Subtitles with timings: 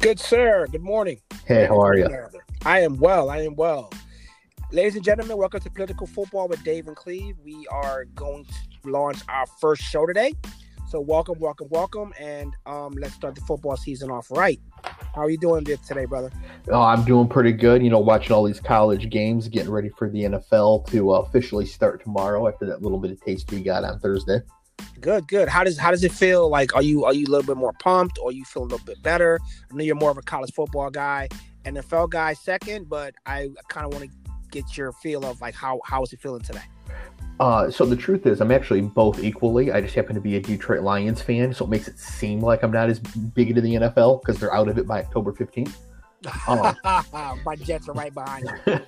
[0.00, 0.66] Good sir.
[0.66, 1.20] Good morning.
[1.44, 2.08] Hey, how are you?
[2.64, 3.28] I am well.
[3.28, 3.92] I am well.
[4.72, 7.36] Ladies and gentlemen, welcome to Political Football with Dave and Cleve.
[7.44, 10.32] We are going to launch our first show today.
[10.88, 14.58] So welcome, welcome, welcome, and um, let's start the football season off right.
[15.14, 16.30] How are you doing today, brother?
[16.70, 17.82] Oh, I'm doing pretty good.
[17.82, 21.66] You know, watching all these college games, getting ready for the NFL to uh, officially
[21.66, 24.40] start tomorrow after that little bit of taste we got on Thursday.
[25.00, 25.48] Good, good.
[25.48, 26.48] How does how does it feel?
[26.48, 28.84] Like, are you are you a little bit more pumped, or you feel a little
[28.84, 29.38] bit better?
[29.70, 31.28] I know you're more of a college football guy,
[31.64, 34.16] NFL guy second, but I kind of want to
[34.50, 36.62] get your feel of like how how is it feeling today?
[37.38, 39.72] Uh, so the truth is, I'm actually both equally.
[39.72, 42.62] I just happen to be a Detroit Lions fan, so it makes it seem like
[42.62, 45.74] I'm not as big into the NFL because they're out of it by October 15th.
[46.46, 48.78] Um, My Jets are right behind you.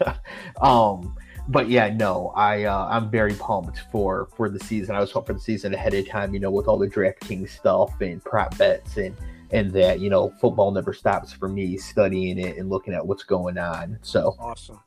[0.61, 1.17] um,
[1.53, 4.97] but yeah, no, I uh, I'm very pumped for for the season.
[4.97, 7.51] I was hoping for the season ahead of time, you know, with all the DraftKings
[7.51, 9.15] stuff and prop bets and
[9.51, 13.23] and that you know football never stops for me studying it and looking at what's
[13.23, 13.99] going on.
[14.03, 14.81] So awesome.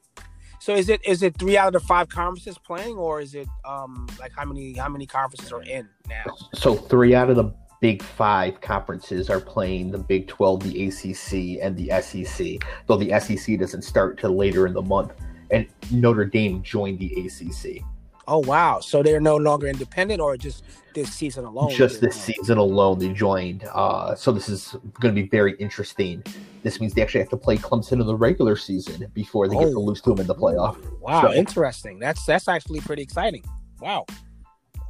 [0.59, 3.47] So is it is it three out of the five conferences playing, or is it
[3.63, 6.23] um like how many how many conferences are in now?
[6.53, 11.63] So three out of the Big Five conferences are playing the Big Twelve, the ACC,
[11.63, 12.67] and the SEC.
[12.87, 15.13] Though the SEC doesn't start till later in the month,
[15.51, 17.83] and Notre Dame joined the ACC.
[18.27, 18.79] Oh wow!
[18.79, 20.63] So they're no longer independent, or just
[20.95, 21.69] this season alone?
[21.69, 23.65] Just this season alone, they joined.
[23.71, 26.23] Uh, so this is going to be very interesting.
[26.63, 29.59] This means they actually have to play Clemson in the regular season before they oh.
[29.59, 30.77] get to lose to them in the playoff.
[31.01, 31.99] Wow, so, interesting.
[31.99, 33.43] That's that's actually pretty exciting.
[33.79, 34.05] Wow,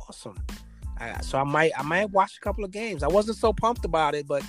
[0.07, 0.37] awesome.
[0.97, 3.03] I, so I might I might watch a couple of games.
[3.03, 4.43] I wasn't so pumped about it, but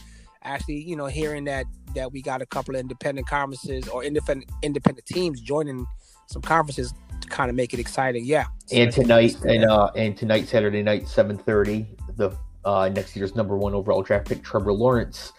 [0.44, 4.50] actually, you know, hearing that that we got a couple of independent conferences or independent
[4.62, 5.86] independent teams joining
[6.26, 8.24] some conferences to kind of make it exciting.
[8.24, 8.46] Yeah.
[8.72, 11.86] And tonight and uh and tonight Saturday night seven thirty
[12.16, 12.30] the
[12.64, 15.32] uh next year's number one overall draft pick Trevor Lawrence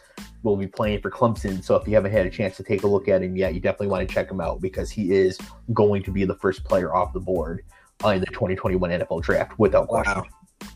[0.44, 1.63] will be playing for Clemson.
[1.63, 3.59] So if you haven't had a chance to take a look at him yet, you
[3.59, 5.38] definitely want to check him out because he is
[5.73, 7.63] going to be the first player off the board
[8.06, 10.03] in the 2021 NFL draft without wow.
[10.03, 10.24] question.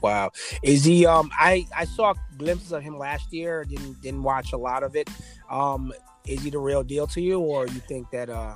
[0.01, 0.31] Wow.
[0.63, 4.57] Is he um I I saw glimpses of him last year, didn't didn't watch a
[4.57, 5.09] lot of it.
[5.49, 5.93] Um
[6.25, 8.55] is he the real deal to you or you think that uh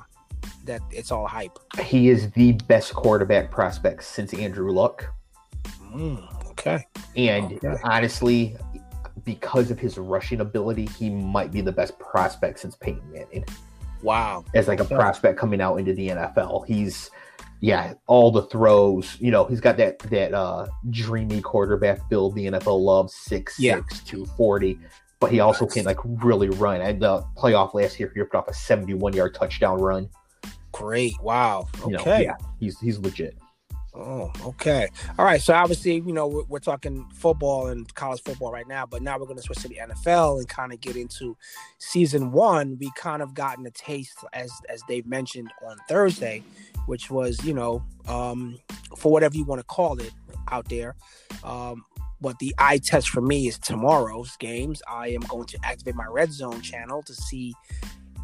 [0.64, 1.58] that it's all hype?
[1.80, 5.12] He is the best quarterback prospect since Andrew Luck.
[5.92, 6.84] Mm, okay.
[7.16, 7.76] And okay.
[7.84, 8.56] honestly,
[9.24, 13.44] because of his rushing ability, he might be the best prospect since Peyton Manning.
[14.02, 14.44] Wow.
[14.54, 16.66] As like a prospect coming out into the NFL.
[16.66, 17.10] He's
[17.60, 19.16] yeah, all the throws.
[19.20, 23.76] You know, he's got that that uh dreamy quarterback build the NFL loves, six yeah.
[23.76, 24.78] six two forty.
[25.18, 26.82] But he also can like really run.
[26.82, 30.08] And the playoff last year, he put off a seventy-one yard touchdown run.
[30.72, 31.14] Great!
[31.22, 31.68] Wow.
[31.80, 31.90] Okay.
[31.90, 33.36] You know, yeah, he's he's legit.
[33.98, 34.88] Oh, okay.
[35.18, 35.40] All right.
[35.40, 39.18] So obviously, you know, we're, we're, talking football and college football right now, but now
[39.18, 41.34] we're going to switch to the NFL and kind of get into
[41.78, 42.76] season one.
[42.78, 46.42] We kind of gotten a taste, as as Dave mentioned on Thursday,
[46.86, 48.58] which was, you know, um,
[48.96, 50.12] for whatever you want to call it
[50.50, 50.94] out there.
[51.44, 51.84] Um,
[52.20, 54.82] but the eye test for me is tomorrow's games.
[54.88, 57.54] I am going to activate my red zone channel to see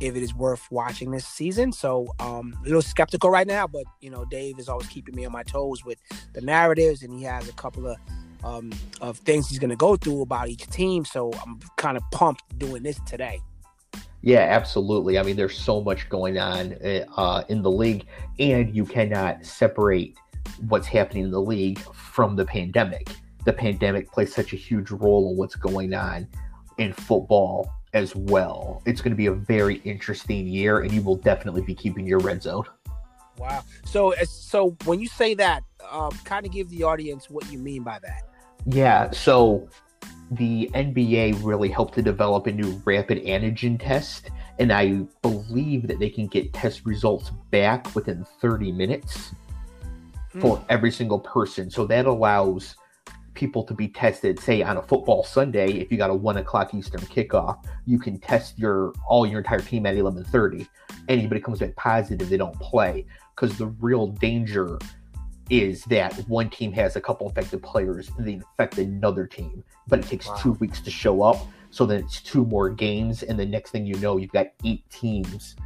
[0.00, 1.72] if it is worth watching this season.
[1.72, 5.24] So um, a little skeptical right now, but you know, Dave is always keeping me
[5.24, 5.98] on my toes with
[6.32, 7.96] the narratives, and he has a couple of
[8.44, 11.04] um, of things he's going to go through about each team.
[11.04, 13.40] So I'm kind of pumped doing this today.
[14.22, 15.18] Yeah, absolutely.
[15.18, 16.74] I mean, there's so much going on
[17.16, 18.06] uh, in the league,
[18.38, 20.16] and you cannot separate
[20.68, 23.08] what's happening in the league from the pandemic.
[23.44, 26.28] The pandemic plays such a huge role in what's going on
[26.78, 28.82] in football as well.
[28.86, 32.20] It's going to be a very interesting year, and you will definitely be keeping your
[32.20, 32.64] red zone.
[33.38, 33.64] Wow.
[33.84, 37.82] So, so when you say that, um, kind of give the audience what you mean
[37.82, 38.22] by that.
[38.66, 39.10] Yeah.
[39.10, 39.68] So
[40.36, 45.98] the NBA really helped to develop a new rapid antigen test, and I believe that
[45.98, 49.34] they can get test results back within 30 minutes
[50.32, 50.40] hmm.
[50.40, 51.70] for every single person.
[51.70, 52.76] So that allows
[53.34, 56.74] people to be tested, say on a football Sunday, if you got a one o'clock
[56.74, 60.66] Eastern kickoff, you can test your all your entire team at 11:30.
[61.08, 64.78] Anybody comes back positive, they don't play because the real danger
[65.52, 69.98] is that one team has a couple infected players and they infect another team, but
[69.98, 70.36] it takes wow.
[70.36, 71.36] two weeks to show up.
[71.70, 74.88] So then it's two more games, and the next thing you know, you've got eight
[74.90, 75.56] teams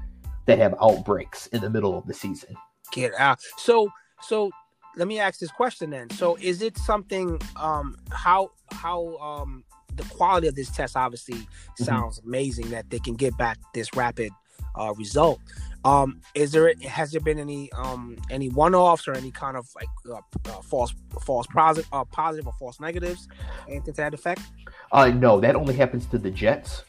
[0.47, 2.57] that have outbreaks in the middle of the season.
[2.93, 3.41] Get out.
[3.59, 3.89] So,
[4.21, 4.51] so
[4.97, 6.11] let me ask this question then.
[6.11, 7.41] So, is it something?
[7.57, 11.85] Um, how how um the quality of this test obviously mm-hmm.
[11.85, 12.29] sounds mm-hmm.
[12.29, 14.31] amazing that they can get back this rapid
[14.79, 15.41] uh, result.
[15.87, 19.69] Um, is there has there been any um any one offs or any kind of
[19.77, 20.93] like uh, uh, false
[21.23, 23.29] false positive uh, positive or false negatives
[23.69, 24.43] anything to that effect?
[24.91, 26.83] Uh, no, that only happens to the Jets.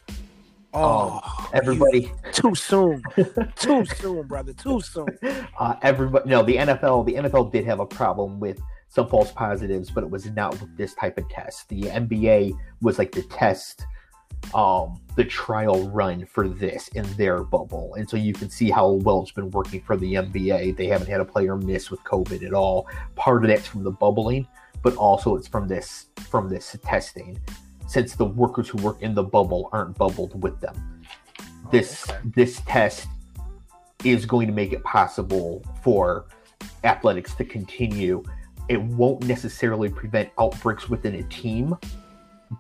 [0.74, 3.04] Oh, um, everybody too soon,
[3.56, 5.08] too soon, brother, too soon.
[5.60, 8.60] Uh, everybody, no, the NFL, the NFL did have a problem with
[8.90, 11.68] some false positives, but it was not with this type of test.
[11.70, 13.86] The NBA was like the test,
[14.54, 18.92] um, the trial run for this in their bubble, and so you can see how
[18.92, 20.78] well it's been working for the NBA.
[20.78, 22.88] They haven't had a player miss with COVID at all.
[23.16, 24.48] Part of that's from the bubbling,
[24.84, 27.38] but also it's from this from this testing
[27.88, 31.04] since the workers who work in the bubble aren't bubbled with them.
[31.72, 32.22] This oh, okay.
[32.36, 33.08] this test
[34.04, 36.28] is going to make it possible for
[36.84, 38.24] athletics to continue.
[38.70, 41.76] It won't necessarily prevent outbreaks within a team,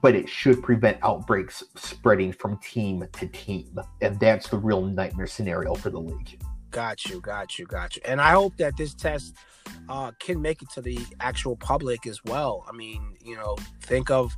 [0.02, 3.80] but it should prevent outbreaks spreading from team to team.
[4.02, 6.42] And that's the real nightmare scenario for the league.
[6.72, 8.02] Got you, got you, got you.
[8.06, 9.36] And I hope that this test
[9.90, 12.66] uh, can make it to the actual public as well.
[12.68, 14.36] I mean, you know, think of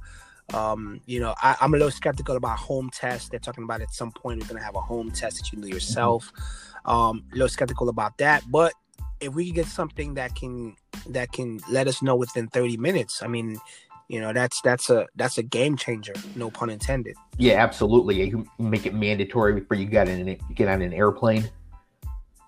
[0.54, 3.30] um, you know, I, am a little skeptical about home tests.
[3.30, 5.68] They're talking about at some point we're gonna have a home test that you do
[5.68, 6.31] yourself.
[6.34, 6.92] Mm-hmm.
[6.92, 8.74] Um, a little skeptical about that, but
[9.19, 10.75] if we can get something that can
[11.10, 13.60] that can let us know within 30 minutes, I mean,
[14.09, 16.13] you know, that's that's a that's a game changer.
[16.35, 17.15] No pun intended.
[17.38, 18.27] Yeah, absolutely.
[18.27, 21.50] You make it mandatory before you get in get on an airplane.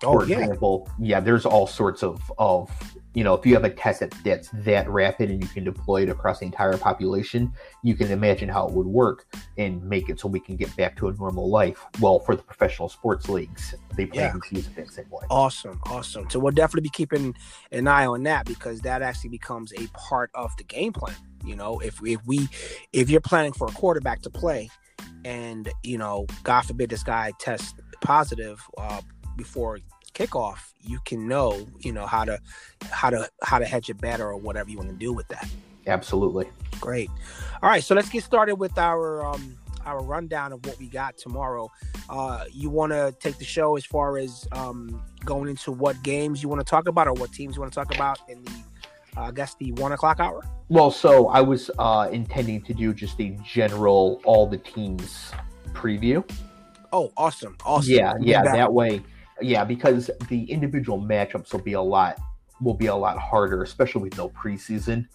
[0.04, 1.18] Oh, For example, yeah.
[1.18, 2.68] yeah, there's all sorts of of
[3.14, 6.02] you know, if you have a test that, that's that rapid and you can deploy
[6.02, 9.26] it across the entire population, you can imagine how it would work
[9.58, 11.84] and make it so we can get back to a normal life.
[12.00, 14.48] Well, for the professional sports leagues, they plan yeah.
[14.48, 15.26] to use it the same way.
[15.30, 16.30] Awesome, awesome.
[16.30, 17.34] So we'll definitely be keeping
[17.70, 21.14] an eye on that because that actually becomes a part of the game plan.
[21.44, 22.48] You know, if if we
[22.92, 24.70] if you're planning for a quarterback to play,
[25.24, 29.00] and you know, God forbid this guy tests positive uh,
[29.36, 29.78] before
[30.14, 32.38] kickoff, you can know, you know, how to
[32.90, 35.48] how to how to hedge it better or whatever you want to do with that.
[35.86, 36.48] Absolutely.
[36.80, 37.10] Great.
[37.62, 41.16] All right, so let's get started with our um our rundown of what we got
[41.16, 41.70] tomorrow.
[42.08, 46.42] Uh you want to take the show as far as um going into what games
[46.42, 48.52] you want to talk about or what teams you want to talk about in the
[49.16, 50.42] I guess the one o'clock hour.
[50.68, 55.32] Well, so I was uh, intending to do just a general all the teams
[55.72, 56.28] preview.
[56.92, 57.56] Oh, awesome!
[57.64, 57.92] Awesome.
[57.92, 58.42] Yeah, yeah.
[58.42, 58.52] That.
[58.52, 59.02] that way,
[59.40, 62.18] yeah, because the individual matchups will be a lot
[62.62, 65.06] will be a lot harder, especially with no preseason.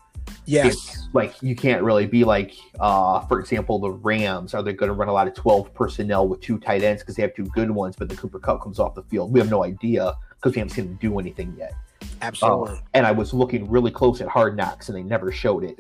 [0.45, 0.73] Yes.
[0.73, 4.53] It's like you can't really be like, uh, for example, the Rams.
[4.53, 7.15] Are they going to run a lot of 12 personnel with two tight ends because
[7.15, 9.31] they have two good ones, but the Cooper Kupp comes off the field?
[9.31, 11.73] We have no idea because we haven't seen him do anything yet.
[12.21, 12.73] Absolutely.
[12.73, 15.79] Uh, and I was looking really close at Hard Knocks, and they never showed it.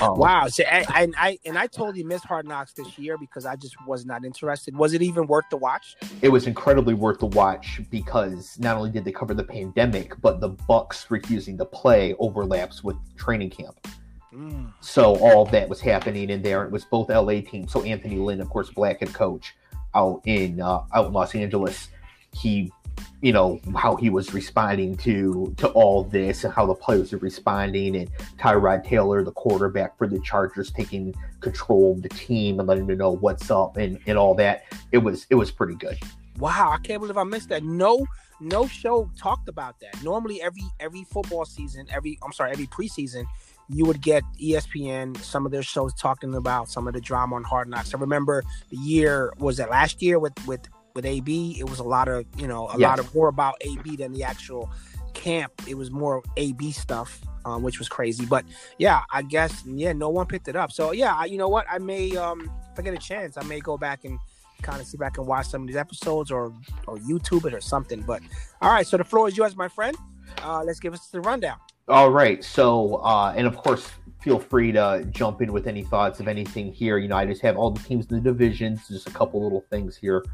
[0.00, 0.48] Um, wow.
[0.48, 3.74] So I, I, I, and I totally missed Hard Knocks this year because I just
[3.86, 4.76] was not interested.
[4.76, 5.96] Was it even worth the watch?
[6.22, 10.40] It was incredibly worth the watch because not only did they cover the pandemic, but
[10.40, 13.86] the Bucks refusing to play overlaps with training camp.
[14.34, 14.72] Mm.
[14.80, 16.64] So all that was happening in there.
[16.64, 17.72] It was both LA teams.
[17.72, 19.54] So Anthony Lynn, of course, black head coach
[19.94, 21.88] out in uh, out in Los Angeles.
[22.32, 22.72] He
[23.20, 27.18] you know how he was responding to to all this and how the players are
[27.18, 32.68] responding and Tyrod Taylor the quarterback for the Chargers taking control of the team and
[32.68, 34.64] letting them know what's up and and all that.
[34.92, 35.98] It was it was pretty good.
[36.38, 37.62] Wow I can't believe I missed that.
[37.62, 38.06] No
[38.40, 40.02] no show talked about that.
[40.02, 43.24] Normally every every football season every I'm sorry every preseason
[43.68, 47.44] you would get ESPN some of their shows talking about some of the drama on
[47.44, 47.94] Hard Knocks.
[47.94, 51.84] I remember the year was it last year with with with AB, it was a
[51.84, 52.88] lot of you know a yes.
[52.88, 54.70] lot of more about AB than the actual
[55.12, 55.52] camp.
[55.66, 58.24] It was more AB stuff, um, which was crazy.
[58.24, 58.44] But
[58.78, 60.70] yeah, I guess yeah, no one picked it up.
[60.70, 61.66] So yeah, I, you know what?
[61.70, 64.18] I may um, if I get a chance, I may go back and
[64.62, 66.52] kind of see if I can watch some of these episodes or
[66.86, 68.02] or YouTube it or something.
[68.02, 68.22] But
[68.62, 69.96] all right, so the floor is yours, my friend.
[70.42, 71.58] Uh, let's give us the rundown.
[71.88, 72.42] All right.
[72.42, 73.90] So, uh, and of course,
[74.22, 76.96] feel free to jump in with any thoughts of anything here.
[76.96, 79.66] You know, I just have all the teams in the divisions, just a couple little
[79.68, 80.24] things here.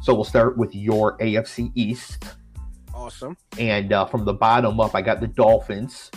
[0.00, 2.24] So we'll start with your AFC East.
[2.94, 3.36] Awesome.
[3.58, 6.10] And uh, from the bottom up, I got the Dolphins.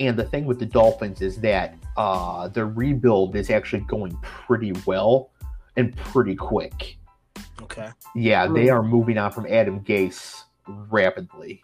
[0.00, 4.72] And the thing with the Dolphins is that uh, the rebuild is actually going pretty
[4.86, 5.30] well
[5.76, 6.98] and pretty quick.
[7.62, 7.90] Okay.
[8.14, 11.62] Yeah, they are moving on from Adam Gase rapidly.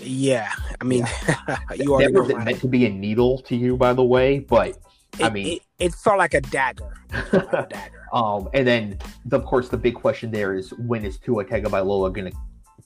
[0.00, 0.50] Yeah,
[0.80, 1.06] I mean,
[1.48, 1.58] yeah.
[1.76, 5.24] you are wasn't meant to be a needle to you, by the way, but it,
[5.24, 6.94] I mean, it, it, felt like a dagger.
[7.12, 8.01] Like a dagger.
[8.12, 12.12] Um, and then, the, of course, the big question there is when is Tua Tagovailoa
[12.12, 12.36] going to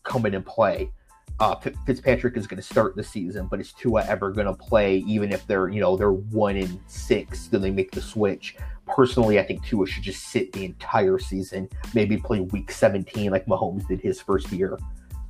[0.04, 0.90] come in and play?
[1.38, 1.54] Uh,
[1.84, 4.98] Fitzpatrick is going to start the season, but is Tua ever going to play?
[4.98, 8.56] Even if they're, you know, they're one in six, do they make the switch?
[8.86, 13.44] Personally, I think Tua should just sit the entire season, maybe play Week 17 like
[13.46, 14.78] Mahomes did his first year.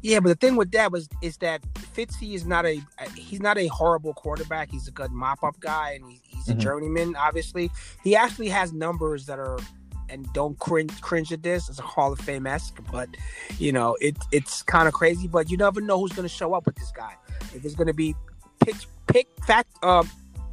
[0.02, 2.80] Yeah, but the thing with that was is that Fitzy is not a
[3.16, 4.70] he's not a horrible quarterback.
[4.70, 6.60] He's a good mop up guy, and he, he's a mm-hmm.
[6.60, 7.16] journeyman.
[7.16, 7.72] Obviously,
[8.04, 9.58] he actually has numbers that are
[10.08, 11.68] and don't cringe cringe at this.
[11.68, 13.08] It's a Hall of Fame esque, but
[13.58, 15.28] you know it it's kind of crazy.
[15.28, 17.14] But you never know who's going to show up with this guy.
[17.54, 18.14] If it's going to be
[18.64, 20.08] pick pick fact um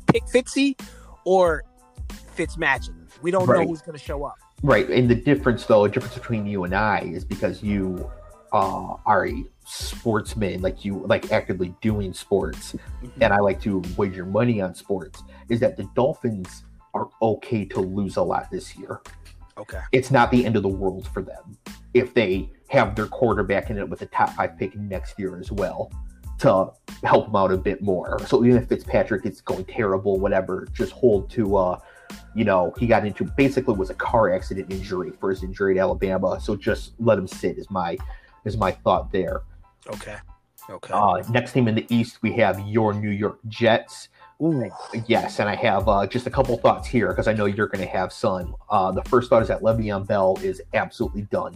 [0.07, 0.79] pick Fitzy
[1.25, 1.63] or
[2.33, 2.93] Fitz Magic.
[3.22, 3.62] We don't Right.
[3.62, 4.36] know who's going to show up.
[4.63, 8.10] Right, and the difference, though, the difference between you and I is because you
[8.53, 12.75] uh, are a sportsman, like you like actively doing sports,
[13.19, 15.24] and I like to wager money on sports.
[15.50, 19.01] Is that the Dolphins are okay to lose a lot this year?
[19.57, 19.81] Okay.
[19.91, 21.57] It's not the end of the world for them
[21.93, 25.51] if they have their quarterback in it with a top five pick next year as
[25.51, 25.91] well
[26.39, 26.72] to
[27.03, 28.19] help them out a bit more.
[28.25, 31.79] So even if Fitzpatrick is going terrible, whatever, just hold to uh
[32.36, 35.81] you know, he got into basically was a car accident injury for his injury at
[35.81, 36.39] Alabama.
[36.39, 37.98] So just let him sit is my
[38.45, 39.41] is my thought there.
[39.88, 40.17] Okay.
[40.69, 40.93] Okay.
[40.93, 44.10] Uh next team in the East we have your New York Jets.
[44.42, 44.70] Ooh.
[45.08, 47.86] Yes, and I have uh, just a couple thoughts here because I know you're going
[47.86, 48.56] to have some.
[48.70, 51.56] Uh, the first thought is that Le'Veon Bell is absolutely done.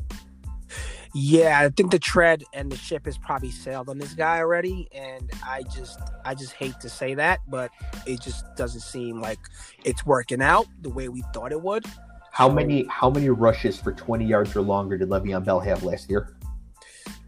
[1.13, 4.87] Yeah, I think the tread and the ship has probably sailed on this guy already,
[4.91, 7.71] and I just, I just hate to say that, but
[8.05, 9.39] it just doesn't seem like
[9.83, 11.85] it's working out the way we thought it would.
[12.31, 16.07] How many how many rushes for 20 yards or longer did Le'Veon Bell have last
[16.07, 16.36] year?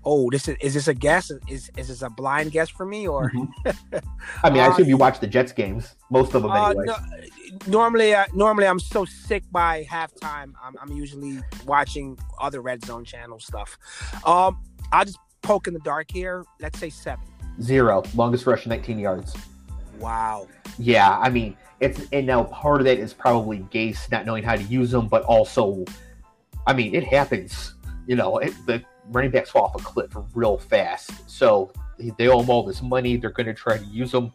[0.06, 1.32] Oh, this is is this a guess?
[1.48, 3.32] Is is this a blind guess for me or?
[4.44, 6.86] I mean, I Uh, assume you watch the Jets games, most of them Uh, anyway.
[6.88, 6.96] no,
[7.68, 10.54] normally, uh, normally I'm so sick by halftime.
[10.64, 13.78] I'm, I'm usually watching other red zone channel stuff.
[14.26, 14.58] Um,
[14.92, 16.46] I'll just poke in the dark here.
[16.62, 17.26] Let's say seven
[17.62, 19.36] zero longest rush 19 yards.
[20.00, 20.48] Wow.
[20.78, 24.56] Yeah, I mean, it's and now part of that is probably Gase not knowing how
[24.56, 25.84] to use them, but also,
[26.66, 27.76] I mean, it happens.
[28.08, 31.30] You know, it, the running backs fall off a cliff real fast.
[31.30, 31.72] So
[32.18, 33.18] they owe him all this money.
[33.18, 34.32] They're going to try to use them.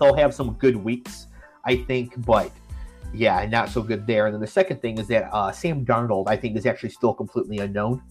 [0.00, 1.26] He'll have some good weeks,
[1.64, 2.50] I think, but
[3.12, 4.26] yeah, not so good there.
[4.26, 7.14] And then the second thing is that uh, Sam Darnold, I think, is actually still
[7.14, 8.02] completely unknown.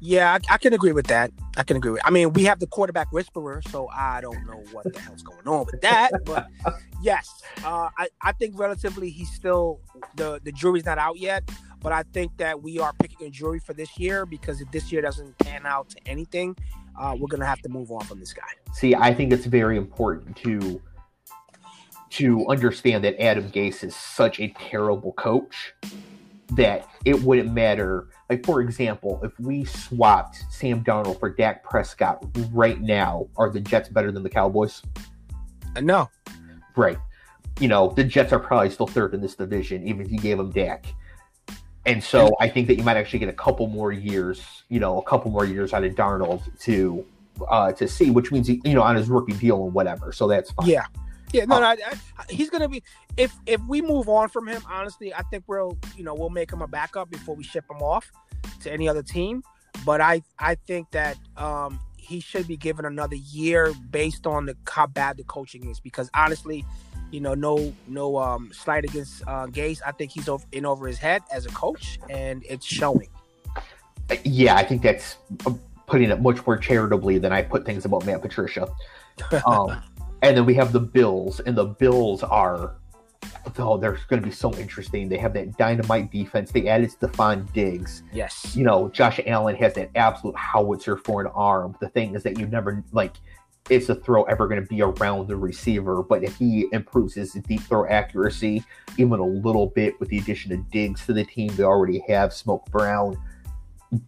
[0.00, 1.30] Yeah, I, I can agree with that.
[1.56, 2.00] I can agree with.
[2.04, 5.46] I mean, we have the quarterback whisperer, so I don't know what the hell's going
[5.46, 6.10] on with that.
[6.24, 6.48] But
[7.02, 9.80] yes, uh, I I think relatively he's still
[10.16, 11.48] the the jury's not out yet.
[11.80, 14.92] But I think that we are picking a jury for this year because if this
[14.92, 16.56] year doesn't pan out to anything,
[16.98, 18.42] uh, we're gonna have to move on from this guy.
[18.72, 20.80] See, I think it's very important to
[22.10, 25.74] to understand that Adam Gase is such a terrible coach
[26.56, 28.08] that it wouldn't matter.
[28.28, 33.60] Like for example, if we swapped Sam Darnold for Dak Prescott right now, are the
[33.60, 34.82] Jets better than the Cowboys?
[35.76, 36.10] Uh, no,
[36.76, 36.98] Right.
[37.58, 40.38] You know, the Jets are probably still third in this division, even if you gave
[40.38, 40.86] them Dak.
[41.86, 44.98] And so I think that you might actually get a couple more years, you know,
[44.98, 47.04] a couple more years out of Darnold to
[47.48, 50.12] uh to see, which means he, you know, on his rookie deal and whatever.
[50.12, 50.68] So that's fine.
[50.68, 50.84] yeah,
[51.32, 51.60] yeah, no, Oh.
[51.60, 51.66] no.
[51.66, 51.76] I,
[52.18, 52.82] I, he's gonna be
[53.16, 54.62] if if we move on from him.
[54.68, 57.80] Honestly, I think we'll you know we'll make him a backup before we ship him
[57.82, 58.10] off
[58.60, 59.42] to any other team.
[59.86, 64.56] But I I think that um he should be given another year based on the
[64.68, 65.80] how bad the coaching is.
[65.80, 66.64] Because honestly,
[67.10, 69.80] you know, no no um slight against uh, Gase.
[69.86, 73.08] I think he's over, in over his head as a coach, and it's showing.
[74.24, 75.52] Yeah, I think that's uh,
[75.86, 78.68] putting it much more charitably than I put things about Matt Patricia.
[79.46, 79.82] Um,
[80.22, 82.74] and then we have the Bills, and the Bills are
[83.58, 85.08] oh, they're going to be so interesting.
[85.08, 86.50] They have that dynamite defense.
[86.50, 88.02] They added Stefon Diggs.
[88.12, 88.54] yes.
[88.56, 91.76] you know, Josh Allen has that absolute howitzer for an arm.
[91.80, 93.14] The thing is that you never like
[93.68, 96.02] is the throw ever going to be around the receiver?
[96.02, 98.64] But if he improves his deep throw accuracy
[98.96, 102.32] even a little bit with the addition of Diggs to the team, they already have
[102.32, 103.16] Smoke Brown.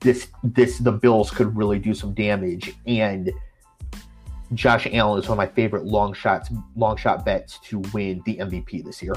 [0.01, 3.31] This this the Bills could really do some damage and.
[4.55, 8.37] Josh Allen is one of my favorite long shots, long shot bets to win the
[8.37, 9.15] MVP this year.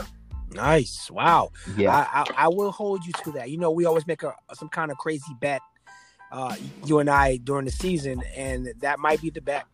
[0.56, 1.12] Nice.
[1.12, 1.51] Wow.
[1.75, 3.50] Yeah, I, I, I will hold you to that.
[3.50, 5.62] You know, we always make a some kind of crazy bet,
[6.32, 9.65] uh, you and I during the season, and that might be the bet.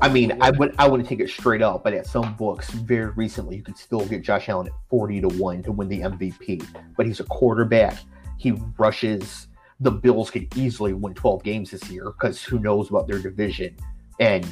[0.00, 3.10] I mean, I would I wouldn't take it straight up, but at some books, very
[3.12, 6.66] recently, you could still get Josh Allen at forty to one to win the MVP.
[6.96, 7.98] But he's a quarterback.
[8.38, 9.48] He rushes.
[9.80, 13.76] The Bills could easily win twelve games this year because who knows about their division.
[14.20, 14.46] And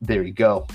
[0.00, 0.66] there you go.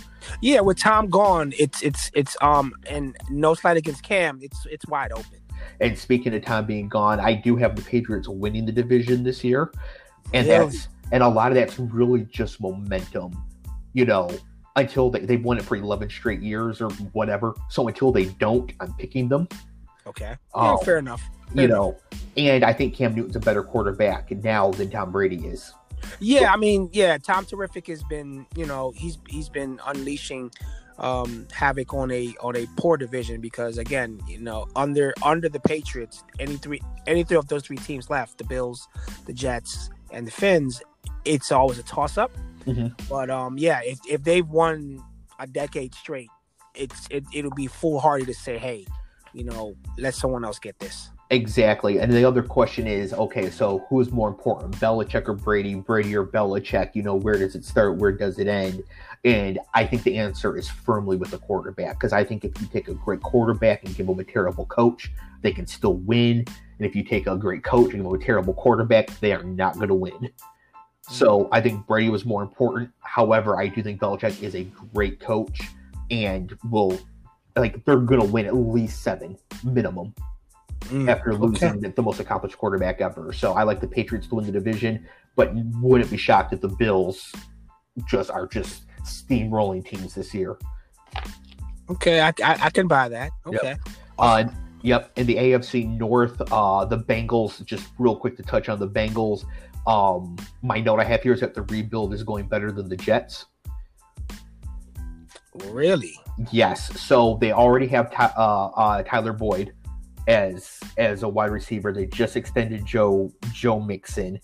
[0.42, 4.86] yeah, with Tom gone, it's it's it's um and no slight against Cam, it's it's
[4.88, 5.40] wide open.
[5.80, 9.44] And speaking of Tom being gone, I do have the Patriots winning the division this
[9.44, 9.72] year,
[10.34, 10.66] and Really?
[10.66, 13.32] that's and a lot of that's really just momentum.
[13.94, 14.30] You know,
[14.76, 17.56] until they they've won it for eleven straight years or whatever.
[17.70, 19.48] So until they don't, I'm picking them.
[20.06, 20.36] Okay.
[20.56, 21.22] Yeah, fair enough.
[21.54, 21.98] you know,
[22.36, 25.74] and I think Cam Newton's a better quarterback now than Tom Brady is.
[26.20, 30.52] Yeah, I mean, yeah, Tom Terrific has been, you know, he's he's been unleashing
[31.00, 35.60] um havoc on a on a poor division because again, you know, under under the
[35.62, 38.88] Patriots, any three any three of those three teams left, the Bills,
[39.26, 40.82] the Jets, and the Finns,
[41.26, 42.32] it's always a toss up.
[42.66, 42.94] Mhm.
[43.10, 45.04] But um yeah, if if they've won
[45.40, 46.30] a decade straight,
[46.76, 48.86] it's it, it'll be foolhardy to say, hey,
[49.34, 51.10] you know, let someone else get this.
[51.30, 52.00] Exactly.
[52.00, 56.16] And the other question is, okay, so who is more important, Belichick or Brady, Brady
[56.16, 56.92] or Belichick?
[56.94, 57.98] You know, where does it start?
[57.98, 58.84] Where does it end?
[59.26, 62.68] And I think the answer is firmly with the quarterback because I think if you
[62.68, 66.46] take a great quarterback and give them a terrible coach, they can still win.
[66.78, 69.44] And if you take a great coach and give them a terrible quarterback, they are
[69.44, 70.30] not going to win.
[71.10, 72.90] So I think Brady was more important.
[73.00, 75.62] However, I do think Belichick is a great coach
[76.10, 76.98] and will,
[77.56, 80.14] like, they're going to win at least seven minimum
[80.86, 81.42] Mm, after okay.
[81.42, 83.32] losing the, the most accomplished quarterback ever.
[83.34, 85.06] So I like the Patriots to win the division,
[85.36, 87.32] but wouldn't be shocked if the Bills
[88.08, 90.58] just are just steamrolling teams this year.
[91.90, 93.32] Okay, I, I, I can buy that.
[93.46, 93.76] Okay.
[94.18, 94.46] Uh,
[94.82, 95.12] yep.
[95.16, 97.64] In the AFC North, uh, the Bengals.
[97.66, 99.46] Just real quick to touch on the Bengals.
[99.86, 102.98] Um, my note I have here is that the rebuild is going better than the
[102.98, 103.46] Jets.
[105.66, 106.20] Really?
[106.52, 107.00] Yes.
[107.00, 109.74] So they already have Ty- uh, uh, Tyler Boyd
[110.28, 111.92] as as a wide receiver.
[111.92, 114.40] They just extended Joe Joe Mixon.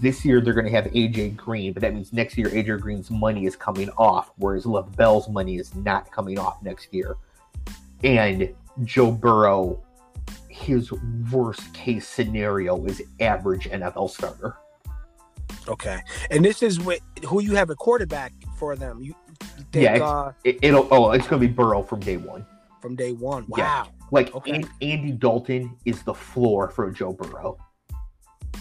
[0.00, 3.10] This year they're going to have AJ Green, but that means next year AJ Green's
[3.10, 7.16] money is coming off, whereas Lev Bell's money is not coming off next year.
[8.02, 9.82] And Joe Burrow,
[10.48, 10.92] his
[11.30, 14.56] worst case scenario is average NFL starter.
[15.68, 16.00] Okay.
[16.30, 19.00] And this is with who you have a quarterback for them.
[19.02, 19.14] You,
[19.58, 22.16] you think Yeah, it's- uh, It, it'll oh, it's going to be Burrow from day
[22.16, 22.46] one.
[22.82, 23.46] from day one?
[23.56, 23.84] Yeah.
[23.84, 23.88] Wow.
[24.10, 24.52] Like Okay.
[24.56, 27.56] An- Andy Dalton is the floor for Joe Burrow,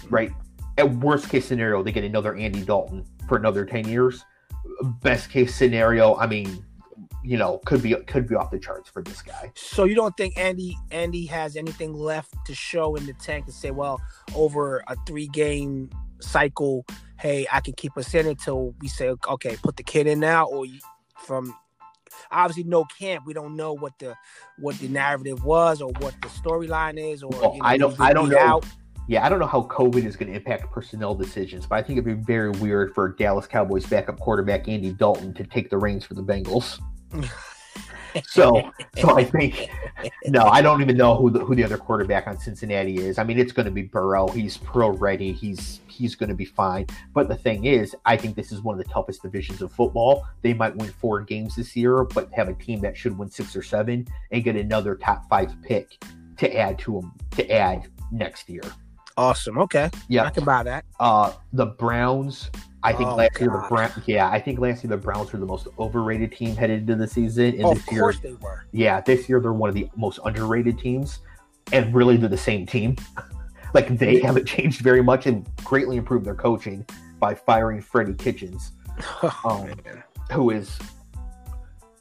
[0.10, 0.31] right?
[0.77, 4.24] At worst case scenario, they get another Andy Dalton for another ten years.
[5.01, 6.65] Best case scenario, I mean,
[7.24, 9.51] you know, could be could be off the charts for this guy.
[9.55, 13.51] So you don't think Andy Andy has anything left to show in the tank to
[13.51, 14.01] say, well,
[14.33, 15.89] over a three game
[16.24, 16.86] cycle,
[17.20, 20.46] hey, I can keep us in until we say, okay, put the kid in now,
[20.46, 20.66] or
[21.18, 21.55] from
[22.31, 24.16] obviously no camp, we don't know what the
[24.59, 28.00] what the narrative was or what the storyline is, or Well, you know, I don't-
[28.00, 28.38] I don't know.
[28.40, 28.66] out.
[29.07, 31.98] Yeah, I don't know how COVID is going to impact personnel decisions, but I think
[32.00, 36.05] it'd be very weird for Dallas Cowboys backup quarterback Andy Dalton to take the reins
[36.05, 36.79] for the Bengals.
[38.25, 39.69] So, so I think
[40.25, 43.17] no, I don't even know who the, who the other quarterback on Cincinnati is.
[43.17, 44.27] I mean, it's going to be Burrow.
[44.27, 45.31] He's pro ready.
[45.31, 46.87] He's he's going to be fine.
[47.13, 50.27] But the thing is, I think this is one of the toughest divisions of football.
[50.41, 53.55] They might win four games this year, but have a team that should win six
[53.55, 56.03] or seven and get another top five pick
[56.37, 58.63] to add to them to add next year.
[59.17, 59.57] Awesome.
[59.59, 59.89] Okay.
[60.07, 60.85] Yeah, I can buy that.
[60.99, 62.49] uh, the Browns.
[62.85, 63.93] I think Oh, last year the Browns.
[64.07, 67.07] Yeah, I think last year the Browns were the most overrated team headed into the
[67.07, 67.53] season.
[67.55, 68.65] And Oh, this of year, course they were.
[68.73, 71.19] yeah, this year they're one of the most underrated teams,
[71.71, 72.97] and really they're the same team.
[73.73, 76.85] like they haven't changed very much and greatly improved their coaching
[77.19, 78.73] by firing Freddie Kitchens,
[79.45, 79.71] Um,
[80.31, 80.77] who is.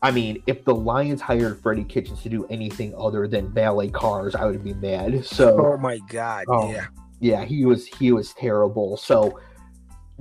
[0.05, 4.35] I mean, if the Lions hired Freddie Kitchens to do anything other than valet cars,
[4.35, 5.25] I would be mad.
[5.25, 6.47] So Oh my God.
[6.49, 6.73] Oh.
[6.73, 6.87] Yeah.
[7.23, 8.97] Yeah, he was he was terrible.
[8.97, 9.39] So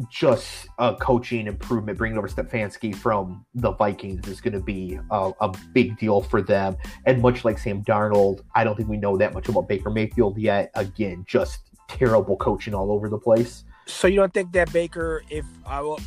[0.10, 5.32] just a coaching improvement, bringing over Stefanski from the Vikings is going to be a,
[5.42, 6.78] a big deal for them.
[7.06, 10.38] And much like Sam Darnold, I don't think we know that much about Baker Mayfield
[10.38, 10.70] yet.
[10.76, 13.64] Again, just terrible coaching all over the place.
[13.88, 16.00] So you don't think that Baker, if I will,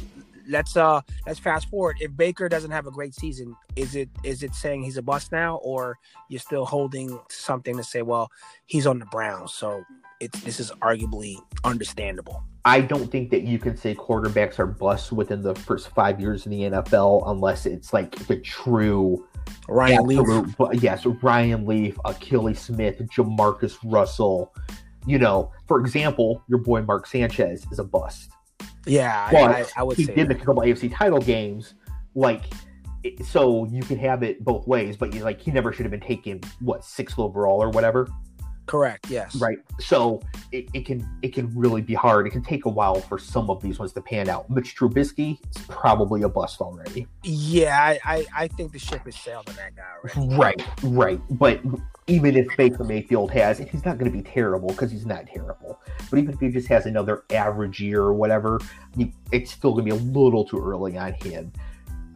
[0.48, 4.44] let's uh let's fast forward, if Baker doesn't have a great season, is it is
[4.44, 8.30] it saying he's a bust now, or you're still holding something to say, well,
[8.66, 9.82] he's on the Browns, so
[10.24, 12.42] it's this is arguably understandable.
[12.64, 16.46] I don't think that you can say quarterbacks are busts within the first five years
[16.46, 19.26] in the NFL unless it's like the true
[19.68, 24.54] Ryan Leaf, yes, Ryan Leaf, Akili Smith, JaMarcus Russell.
[25.06, 28.30] You know, for example, your boy Mark Sanchez is a bust.
[28.86, 30.40] yeah, I, But I, I would he say did that.
[30.40, 31.74] a couple AFC title games,
[32.14, 32.44] like
[33.22, 34.96] so you can have it both ways.
[34.96, 38.08] But you like he never should have been taken what sixth overall or whatever,
[38.66, 39.10] correct.
[39.10, 39.58] Yes, right?
[39.78, 40.20] So
[40.52, 42.26] it, it can it can really be hard.
[42.26, 44.48] It can take a while for some of these ones to pan out.
[44.50, 47.06] Mitch Trubisky is probably a bust already.
[47.22, 49.82] Yeah, I, I I think the ship has sailed on that guy
[50.18, 50.36] already.
[50.36, 51.20] Right, right.
[51.30, 51.60] But
[52.06, 55.80] even if Baker Mayfield has, he's not going to be terrible because he's not terrible.
[56.10, 58.60] But even if he just has another average year or whatever,
[58.96, 61.52] you, it's still going to be a little too early on him.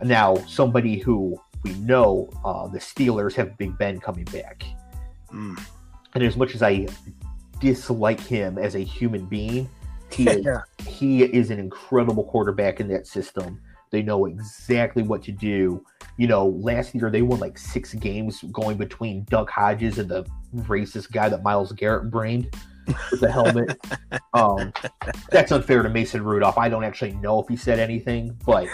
[0.02, 4.64] Now, somebody who we know, uh, the Steelers have Big Ben coming back.
[5.32, 5.60] Mm.
[6.14, 6.86] And as much as I
[7.60, 9.68] dislike him as a human being,
[10.10, 10.46] He is,
[10.86, 13.60] he is an incredible quarterback in that system.
[13.90, 15.84] They know exactly what to do.
[16.16, 20.26] You know, last year they won like six games going between Duck Hodges and the
[20.56, 22.54] racist guy that Myles Garrett brained
[23.10, 23.78] with the helmet.
[24.34, 24.72] um,
[25.30, 26.58] that's unfair to Mason Rudolph.
[26.58, 28.66] I don't actually know if he said anything, but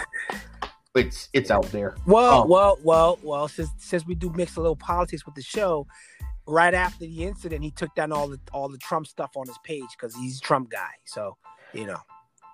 [0.95, 1.95] it's it's out there.
[2.05, 3.47] Well, um, well, well, well.
[3.47, 5.87] Since since we do mix a little politics with the show,
[6.47, 9.57] right after the incident, he took down all the all the Trump stuff on his
[9.63, 10.91] page because he's a Trump guy.
[11.05, 11.37] So
[11.73, 11.99] you know,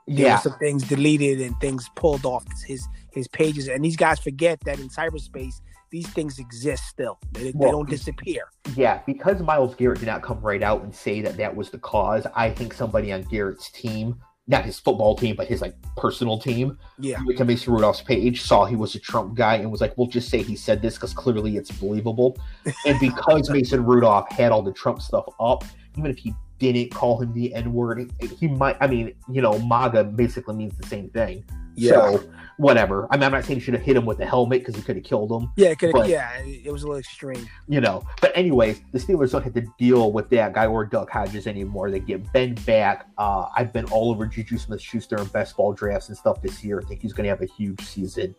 [0.08, 3.68] yeah, some things deleted and things pulled off his his pages.
[3.68, 7.20] And these guys forget that in cyberspace, these things exist still.
[7.34, 8.44] They, well, they don't disappear.
[8.76, 11.80] Yeah, because Myles Garrett did not come right out and say that that was the
[11.80, 12.26] cause.
[12.36, 16.78] I think somebody on Garrett's team not his football team, but his like personal team.
[17.00, 17.20] Yeah.
[17.26, 20.08] Went to Mason Rudolph's page, saw he was a Trump guy, and was like, "We'll
[20.08, 22.38] just say he said this because clearly it's believable."
[22.86, 25.64] and because Mason Rudolph had all the Trump stuff up,
[25.98, 28.78] even if he didn't call him the N word, he might.
[28.80, 31.44] I mean, you know, MAGA basically means the same thing.
[31.76, 31.92] Yeah.
[31.92, 32.24] So
[32.58, 33.08] whatever.
[33.10, 34.82] I mean, I'm not saying he should have hit him with the helmet because he
[34.82, 35.50] could have killed him.
[35.56, 37.48] Yeah, it yeah, it was a little extreme.
[37.68, 41.10] You know, but anyways, the Steelers don't have to deal with that guy or Duck
[41.10, 41.90] Hodges anymore.
[41.90, 43.08] They get Ben back.
[43.18, 46.82] Uh, I've been all over Juju Smith-Schuster and best ball drafts and stuff this year.
[46.84, 48.36] I think he's going to have a huge season.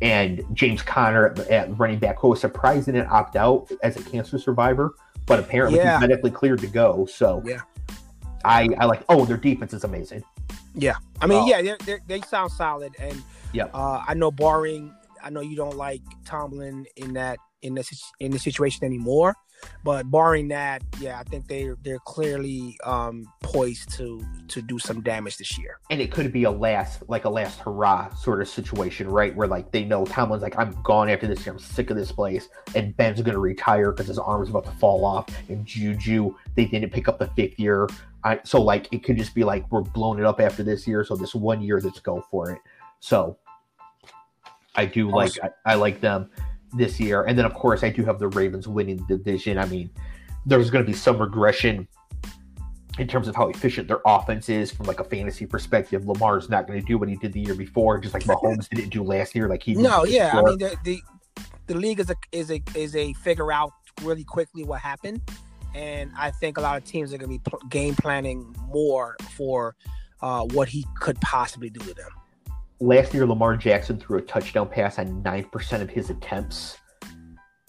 [0.00, 3.96] And James Conner at, at running back, who was surprised he didn't opt out as
[3.96, 4.94] a cancer survivor,
[5.28, 5.98] but apparently yeah.
[5.98, 7.06] he's medically cleared to go.
[7.06, 7.60] So yeah,
[8.44, 9.02] I I like.
[9.08, 10.24] Oh, their defense is amazing.
[10.74, 14.30] Yeah, I mean, uh, yeah, they're, they're, they sound solid, and yeah, uh, I know
[14.30, 19.34] barring, I know you don't like Tomlin in that in this in the situation anymore,
[19.84, 25.02] but barring that, yeah, I think they they're clearly um, poised to to do some
[25.02, 25.78] damage this year.
[25.90, 29.34] And it could be a last like a last hurrah sort of situation, right?
[29.34, 31.54] Where like they know Tomlin's like I'm gone after this year.
[31.54, 34.72] I'm sick of this place, and Ben's going to retire because his arm's about to
[34.72, 35.28] fall off.
[35.48, 37.88] And Juju, they didn't pick up the fifth year.
[38.24, 41.04] I, so like it could just be like we're blowing it up after this year.
[41.04, 42.58] So this one year, let's go for it.
[43.00, 43.38] So
[44.74, 45.42] I do awesome.
[45.42, 46.30] like I, I like them
[46.72, 47.24] this year.
[47.24, 49.58] And then, of course, I do have the Ravens winning the division.
[49.58, 49.90] I mean,
[50.46, 51.88] there's going to be some regression
[52.98, 56.06] in terms of how efficient their offense is from like a fantasy perspective.
[56.06, 58.90] Lamar's not going to do what he did the year before, just like Mahomes didn't
[58.90, 59.48] do last year.
[59.48, 60.32] Like he no, yeah.
[60.32, 60.48] Before.
[60.48, 61.02] I mean, the, the
[61.68, 65.20] the league is a is a is a figure out really quickly what happened,
[65.74, 69.16] and I think a lot of teams are going to be pl- game planning more
[69.36, 69.76] for
[70.20, 72.10] uh, what he could possibly do to them
[72.80, 76.78] last year Lamar Jackson threw a touchdown pass on 9% of his attempts.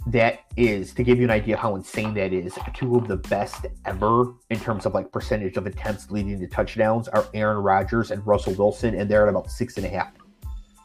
[0.07, 2.57] That is to give you an idea how insane that is.
[2.73, 7.07] Two of the best ever in terms of like percentage of attempts leading to touchdowns
[7.09, 10.13] are Aaron Rodgers and Russell Wilson, and they're at about six and a half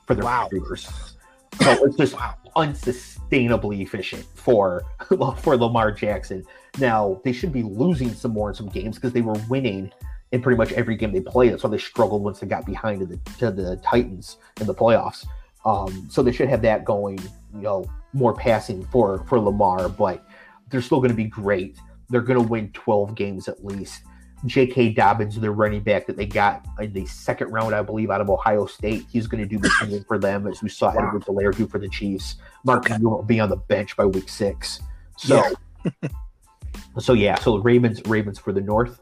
[0.07, 0.49] for their wow.
[0.51, 1.15] receivers.
[1.63, 2.35] So it's just wow.
[2.57, 4.85] unsustainably efficient for
[5.39, 6.45] for Lamar Jackson.
[6.79, 9.93] Now they should be losing some more in some games because they were winning
[10.33, 11.53] in pretty much every game they played.
[11.53, 14.75] That's why they struggled once they got behind to the, to the Titans in the
[14.75, 15.27] playoffs.
[15.65, 17.19] Um, so they should have that going,
[17.55, 20.27] you know, more passing for for Lamar, but
[20.71, 21.79] they're still going to be great.
[22.11, 24.03] They're going to win 12 games at least.
[24.47, 24.91] J.K.
[24.91, 28.29] Dobbins, the running back that they got in the second round, I believe, out of
[28.29, 31.07] Ohio State, he's going to do the same for them as we saw wow.
[31.07, 32.37] Edwards-Helaire do for the Chiefs.
[32.65, 32.99] Mark okay.
[33.01, 34.81] will be on the bench by week six.
[35.17, 35.43] So,
[35.85, 36.09] yeah.
[36.99, 39.01] so yeah, so Ravens, Ravens for the North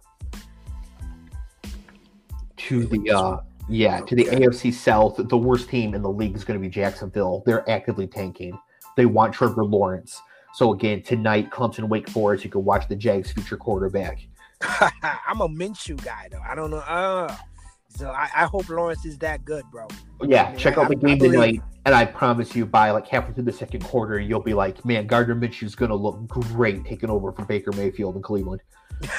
[2.69, 5.17] to the uh, yeah to the AFC South.
[5.17, 7.43] The worst team in the league is going to be Jacksonville.
[7.47, 8.59] They're actively tanking.
[8.97, 10.21] They want Trevor Lawrence.
[10.55, 12.45] So again, tonight, Clemson, Wake Forest.
[12.45, 14.27] You can watch the Jags' future quarterback.
[15.27, 16.43] I'm a Minshew guy though.
[16.47, 16.79] I don't know.
[16.79, 17.35] Uh,
[17.89, 19.87] so I, I, hope Lawrence is that good, bro.
[20.23, 23.07] Yeah, I mean, check I, out the game tonight, and I promise you, by like
[23.07, 26.27] halfway through the second quarter, you'll be like, "Man, Gardner Minshew is going to look
[26.29, 28.63] great taking over for Baker Mayfield in Cleveland."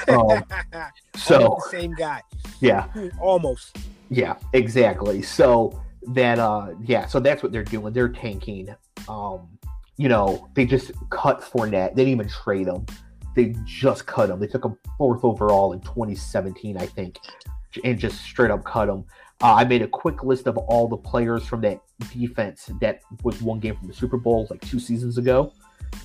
[0.08, 0.44] Um,
[1.16, 2.22] so same guy.
[2.60, 2.88] Yeah.
[3.20, 3.78] Almost.
[4.10, 5.22] Yeah, exactly.
[5.22, 7.94] So that uh yeah, so that's what they're doing.
[7.94, 8.76] They're tanking.
[9.08, 9.48] Um,
[9.98, 11.96] you know, they just cut Fournette.
[11.96, 12.86] They didn't even trade him.
[13.36, 14.40] They just cut him.
[14.40, 17.20] They took him fourth overall in 2017, I think,
[17.84, 19.06] and just straight up cut him.
[19.42, 23.42] Uh, I made a quick list of all the players from that defense that was
[23.42, 25.54] one game from the Super Bowl like two seasons ago.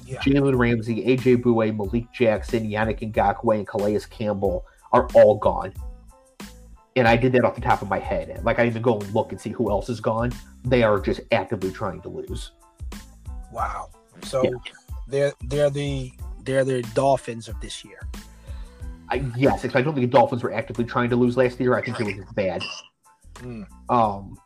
[0.04, 0.20] Yeah.
[0.20, 5.72] Jalen Ramsey, AJ Bouye, Malik Jackson, Yannick Ngakoue, and Calais Campbell are all gone.
[6.96, 8.40] And I did that off the top of my head.
[8.42, 10.32] Like I didn't go and look and see who else is gone.
[10.64, 12.52] They are just actively trying to lose.
[13.52, 13.90] Wow.
[14.24, 14.50] So yeah.
[15.06, 16.12] they're they're the
[16.42, 18.00] they're the Dolphins of this year.
[19.10, 21.74] I, yes, I don't think the Dolphins were actively trying to lose last year.
[21.74, 22.62] I think it was bad.
[23.36, 23.66] Mm.
[23.88, 24.36] Um,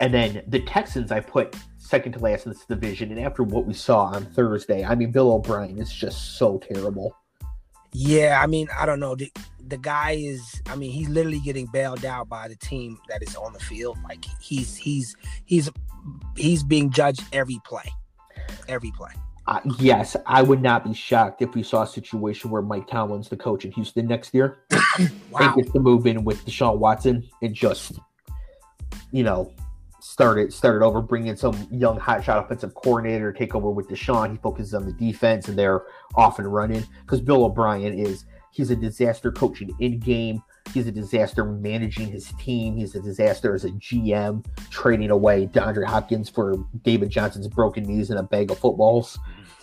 [0.00, 3.10] and then the Texans, I put second to last in this division.
[3.10, 7.16] And after what we saw on Thursday, I mean, Bill O'Brien is just so terrible.
[7.92, 9.14] Yeah, I mean, I don't know.
[9.14, 9.30] The,
[9.68, 13.36] the guy is I mean, he's literally getting bailed out by the team that is
[13.36, 13.98] on the field.
[14.02, 15.70] Like he's he's he's
[16.36, 17.88] he's being judged every play.
[18.68, 19.12] Every play.
[19.46, 23.28] Uh, yes, I would not be shocked if we saw a situation where Mike Tomlin's
[23.28, 24.58] the coach in Houston next year.
[25.30, 25.40] Wow.
[25.40, 27.98] And gets to move in with Deshaun Watson and just,
[29.10, 29.52] you know,
[30.04, 33.70] start it, start it over, bring in some young hotshot offensive coordinator, to take over
[33.70, 34.32] with Deshaun.
[34.32, 35.82] He focuses on the defense and they're
[36.14, 36.84] off and running.
[37.00, 40.42] Because Bill O'Brien is he's a disaster coaching in game.
[40.74, 42.76] He's a disaster managing his team.
[42.76, 48.10] He's a disaster as a GM, trading away DeAndre Hopkins for David Johnson's broken knees
[48.10, 49.18] and a bag of footballs.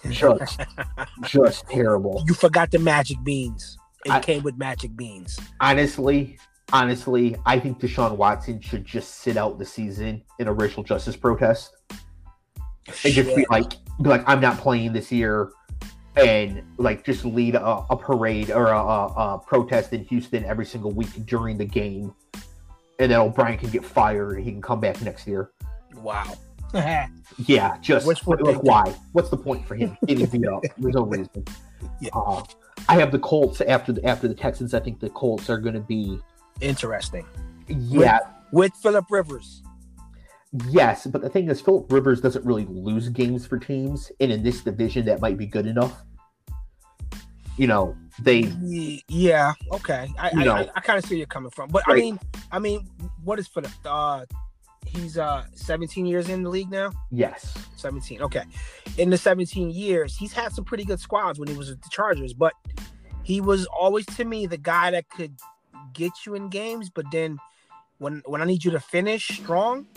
[0.10, 0.60] Just,
[1.24, 2.24] just terrible.
[2.28, 3.78] You forgot the magic beans.
[4.06, 5.40] It I- came with magic beans.
[5.60, 6.40] Honestly,
[6.74, 11.16] honestly, I think Deshaun Watson should just sit out the season in a racial justice
[11.16, 15.52] protest and just be like, be like, I'm not playing this year,
[16.16, 20.66] and like just lead a, a parade or a, a, a protest in Houston every
[20.66, 22.14] single week during the game,
[23.00, 25.52] and then O'Brien can get fired and he can come back next year.
[25.96, 26.34] wow.
[27.48, 28.62] Yeah, just Wishful like, thinking.
[28.64, 28.96] why?
[29.14, 30.64] What's the point for him getting beat up?
[30.78, 31.46] There's no reason.
[32.00, 32.10] Yeah.
[32.14, 32.44] Uh,
[32.88, 34.74] I have the Colts after the after the Texans.
[34.76, 36.20] I think the Colts are going to be
[36.62, 37.26] Interesting.
[37.68, 38.20] yeah
[38.52, 39.64] With Philip Rivers.
[40.70, 44.44] Yes, but the thing is, Philip Rivers doesn't really lose games for teams, and in
[44.44, 46.04] this division, that might be good enough.
[47.58, 48.52] You know, they
[49.08, 50.10] Yeah, okay.
[50.18, 50.56] I You I, know.
[50.56, 51.70] I, I kind of see where you're coming from.
[51.70, 52.20] But I mean
[52.52, 52.88] I mean,
[53.24, 53.72] what is Philip?
[53.86, 54.26] Uh
[54.86, 56.92] he's uh 17 years in the league now.
[57.12, 58.22] yes, 17.
[58.22, 58.44] Okay.
[58.98, 61.90] In the 17 years, he's had some pretty good squads when he was with the
[61.90, 62.54] Chargers, but
[63.24, 65.34] he was always to me the guy that could
[65.94, 67.38] get you in games, but then
[68.00, 69.88] when when I need you to finish strong,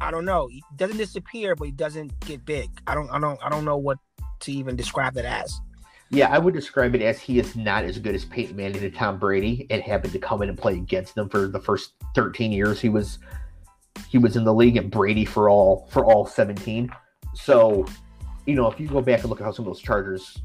[0.00, 0.48] I don't know.
[0.48, 2.70] He doesn't disappear, but he doesn't get big.
[2.86, 3.98] I don't I don't I don't know what
[4.40, 5.60] to even describe it as.
[6.10, 8.94] yeah, I would describe it as he is not as good as Peyton Manning and
[8.94, 12.52] Tom Brady, and happened to come in and play against them for the first 13
[12.52, 13.18] years he was
[14.08, 16.90] he was in the league, and Brady for all for all 17.
[17.34, 17.86] So,
[18.46, 20.38] you know, if you go back and look at how some of those Chargers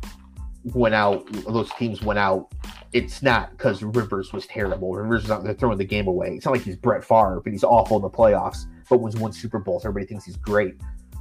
[0.64, 2.52] went out, those teams went out.
[2.94, 4.94] It's not because Rivers was terrible.
[4.94, 6.36] Rivers was out there throwing the game away.
[6.36, 8.66] It's not like he's Brett Favre, but he's awful in the playoffs.
[8.90, 10.76] But wins one Super Bowl, so everybody thinks he's great.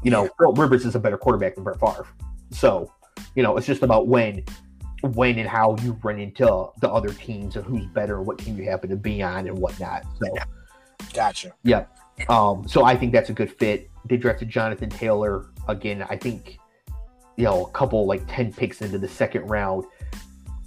[0.05, 2.07] You know, well, Rivers is a better quarterback than Brett Favre.
[2.51, 2.93] So,
[3.35, 4.45] you know, it's just about when,
[5.15, 8.65] when and how you run into the other teams and who's better, what team you
[8.65, 10.05] happen to be on, and whatnot.
[10.23, 10.35] So,
[11.13, 11.53] Gotcha.
[11.65, 11.99] Yep.
[12.29, 13.91] Um, so I think that's a good fit.
[14.05, 16.05] They drafted Jonathan Taylor again.
[16.09, 16.59] I think
[17.37, 19.85] you know a couple like ten picks into the second round.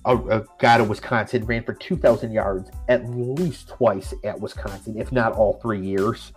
[0.05, 4.99] A, a guy to Wisconsin ran for two thousand yards at least twice at Wisconsin,
[4.99, 6.31] if not all three years.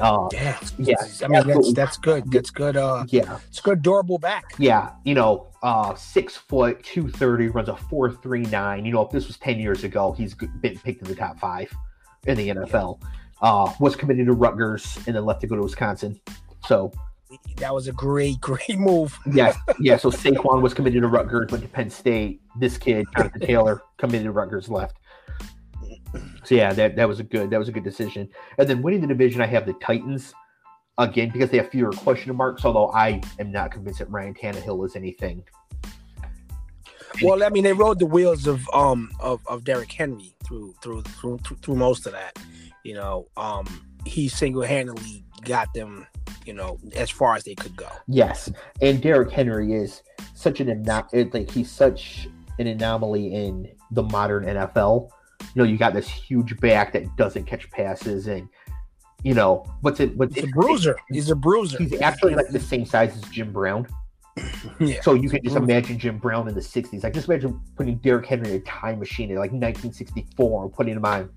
[0.00, 0.58] Uh, Yeah.
[0.78, 1.72] Yeah, I mean that's absolutely.
[1.74, 2.32] that's good.
[2.32, 4.44] That's good uh yeah, it's good durable back.
[4.58, 4.90] yeah.
[5.04, 8.84] You know, uh, six foot, two thirty, runs a four three nine.
[8.84, 11.72] You know, if this was ten years ago, he's been picked in the top five
[12.26, 13.00] in the NFL.
[13.40, 16.20] Uh, was committed to Rutgers and then left to go to Wisconsin.
[16.66, 16.92] So
[17.56, 19.18] That was a great, great move.
[19.32, 19.96] yeah, yeah.
[19.96, 22.40] So Saquon was committed to Rutgers, went to Penn State.
[22.58, 24.96] This kid, Jonathan Taylor, committed to Rutgers, left.
[26.44, 28.28] So yeah, that that was a good that was a good decision.
[28.58, 30.34] And then winning the division, I have the Titans
[30.98, 32.64] again because they have fewer question marks.
[32.64, 35.44] Although I am not convinced that Ryan Tannehill is anything.
[37.22, 41.02] Well, I mean, they rode the wheels of um of, of Derrick Henry through through
[41.02, 42.38] through through most of that.
[42.84, 46.06] You know, um, he single handedly got them,
[46.46, 47.88] you know, as far as they could go.
[48.08, 48.50] Yes,
[48.80, 50.02] and Derrick Henry is
[50.34, 52.28] such an ano- like he's such
[52.58, 55.10] an anomaly in the modern NFL.
[55.40, 58.48] You know, you got this huge back that doesn't catch passes, and
[59.22, 60.16] you know what's it?
[60.16, 60.96] What's He's a bruiser.
[61.10, 61.78] He's a bruiser.
[61.78, 63.86] He's actually like the same size as Jim Brown.
[64.80, 65.00] yeah.
[65.02, 65.64] So you can just Mhm.
[65.64, 67.02] imagine Jim Brown in the '60s.
[67.04, 70.94] Like just imagine putting Derrick Henry in a time machine in like 1964 and putting
[70.96, 71.28] him on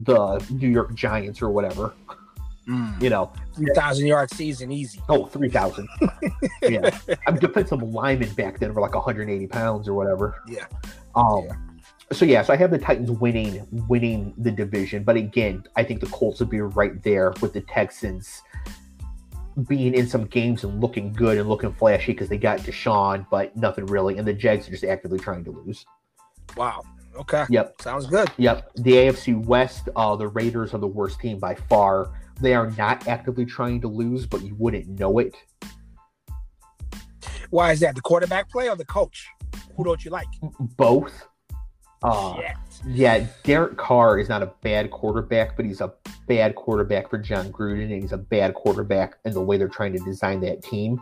[0.00, 1.94] the New York Giants or whatever.
[2.68, 3.00] Mm.
[3.00, 5.00] You know, Three thousand yard season, easy.
[5.08, 5.88] oh, 3,000.
[6.62, 6.98] yeah.
[7.26, 10.42] I mean, defensive linemen back then were like 180 pounds or whatever.
[10.48, 10.66] Yeah.
[11.14, 11.56] Um, Yeah.
[12.12, 16.00] So yeah, so I have the Titans winning winning the division, but again, I think
[16.00, 18.42] the Colts would be right there with the Texans
[19.66, 23.56] being in some games and looking good and looking flashy because they got Deshaun, but
[23.56, 25.84] nothing really, and the Jags are just actively trying to lose.
[26.56, 26.82] Wow.
[27.16, 27.44] Okay.
[27.48, 27.80] Yep.
[27.80, 28.30] Sounds good.
[28.36, 28.70] Yep.
[28.76, 32.10] The AFC West, uh, the Raiders are the worst team by far.
[32.40, 35.34] They are not actively trying to lose, but you wouldn't know it.
[37.50, 37.94] Why is that?
[37.94, 39.28] The quarterback play or the coach?
[39.76, 40.26] Who don't you like?
[40.76, 41.26] Both.
[42.02, 42.40] Uh,
[42.86, 45.92] Yeah, Derek Carr is not a bad quarterback, but he's a
[46.28, 49.92] bad quarterback for Jon Gruden, and he's a bad quarterback in the way they're trying
[49.94, 51.00] to design that team.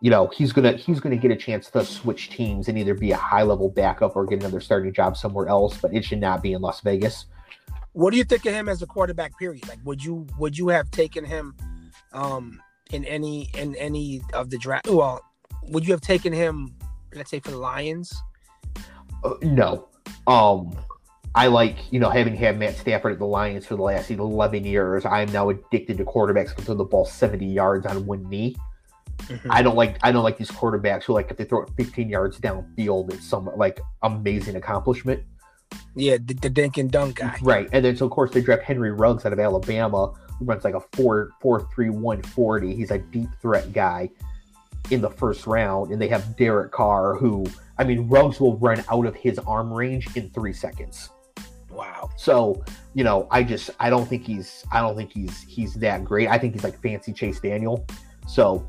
[0.00, 3.10] you know he's gonna he's gonna get a chance to switch teams and either be
[3.10, 6.42] a high level backup or get another starting job somewhere else, but it should not
[6.42, 7.26] be in Las Vegas.
[7.98, 9.36] What do you think of him as a quarterback?
[9.40, 9.66] Period.
[9.66, 11.56] Like, would you would you have taken him
[12.12, 14.86] um, in any in any of the draft?
[14.86, 15.20] Well,
[15.70, 16.76] would you have taken him,
[17.12, 18.14] let's say, for the Lions?
[19.24, 19.88] Uh, no.
[20.28, 20.78] Um,
[21.34, 24.64] I like, you know, having had Matt Stafford at the Lions for the last 11
[24.64, 25.04] years.
[25.04, 28.54] I am now addicted to quarterbacks who throw the ball 70 yards on one knee.
[29.22, 29.50] Mm-hmm.
[29.50, 32.08] I don't like I don't like these quarterbacks who like if they throw it 15
[32.08, 35.24] yards downfield, it's some like amazing accomplishment.
[35.94, 37.36] Yeah, the, the dink and dunk guy.
[37.42, 37.68] Right.
[37.72, 40.74] And then so of course they draft Henry Ruggs out of Alabama, who runs like
[40.74, 42.74] a 4 4 3 140.
[42.74, 44.10] He's a deep threat guy
[44.90, 47.46] in the first round, and they have Derek Carr, who
[47.78, 51.10] I mean, Ruggs will run out of his arm range in three seconds.
[51.70, 52.10] Wow.
[52.16, 56.04] So, you know, I just I don't think he's I don't think he's he's that
[56.04, 56.28] great.
[56.28, 57.86] I think he's like fancy Chase Daniel.
[58.26, 58.68] So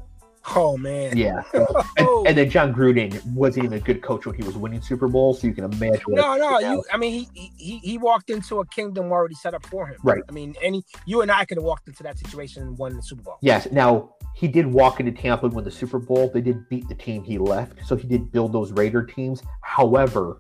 [0.55, 1.17] Oh man.
[1.17, 1.43] Yeah.
[1.97, 5.07] and, and, then Jon Gruden wasn't even a good coach when he was winning Super
[5.07, 6.01] Bowl, so you can imagine.
[6.07, 6.59] No, no.
[6.59, 9.97] You, I mean, he, he he walked into a kingdom already set up for him.
[10.03, 10.23] Right.
[10.27, 13.03] I mean, any you and I could have walked into that situation and won the
[13.03, 13.37] Super Bowl.
[13.41, 13.67] Yes.
[13.71, 16.31] Now he did walk into Tampa and win the Super Bowl.
[16.33, 19.43] They did beat the team he left, so he did build those Raider teams.
[19.61, 20.39] However,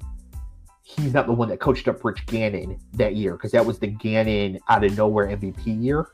[0.83, 3.87] he's not the one that coached up Rich Gannon that year because that was the
[3.87, 6.07] Gannon out of nowhere MVP year.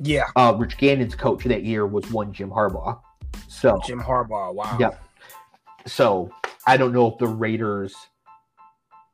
[0.00, 0.24] Yeah.
[0.36, 3.00] Uh, Rich Gannon's coach that year was one Jim Harbaugh.
[3.52, 4.76] So Jim Harbaugh, wow.
[4.80, 5.02] Yep.
[5.86, 6.30] So
[6.66, 7.94] I don't know if the Raiders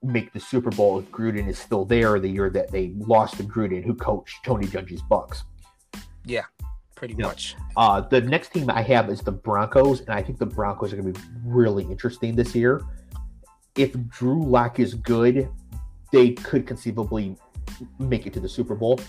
[0.02, 3.42] make the Super Bowl if Gruden is still there the year that they lost to
[3.42, 5.42] Gruden, who coached Tony Dungy's Bucks.
[6.24, 6.44] Yeah,
[6.94, 7.26] pretty yep.
[7.26, 7.56] much.
[7.76, 10.96] Uh, the next team I have is the Broncos, and I think the Broncos are
[10.96, 12.82] going to be really interesting this year.
[13.76, 15.48] If Drew Lock is good,
[16.12, 17.36] they could conceivably
[17.98, 19.00] make it to the Super Bowl.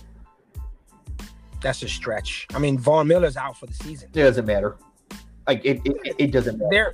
[1.61, 2.47] That's a stretch.
[2.53, 4.09] I mean, Von Miller's out for the season.
[4.13, 4.77] It doesn't matter.
[5.49, 6.93] Like it, it, it doesn't matter.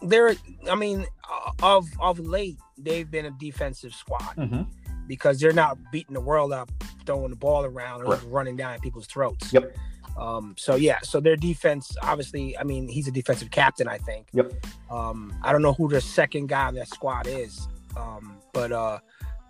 [0.00, 0.36] They're, they're.
[0.70, 4.62] I mean, uh, of of late, they've been a defensive squad mm-hmm.
[5.08, 6.70] because they're not beating the world up,
[7.04, 8.22] throwing the ball around, or right.
[8.28, 9.52] running down people's throats.
[9.52, 9.76] Yep.
[10.16, 14.28] Um, so yeah, so their defense, obviously, I mean, he's a defensive captain, I think.
[14.32, 14.52] Yep.
[14.88, 17.66] Um, I don't know who the second guy on that squad is,
[17.96, 19.00] um, but uh,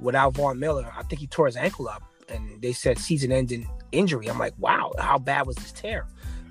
[0.01, 4.29] without Von Miller, I think he tore his ankle up, and they said season-ending injury.
[4.29, 6.07] I'm like, wow, how bad was this tear?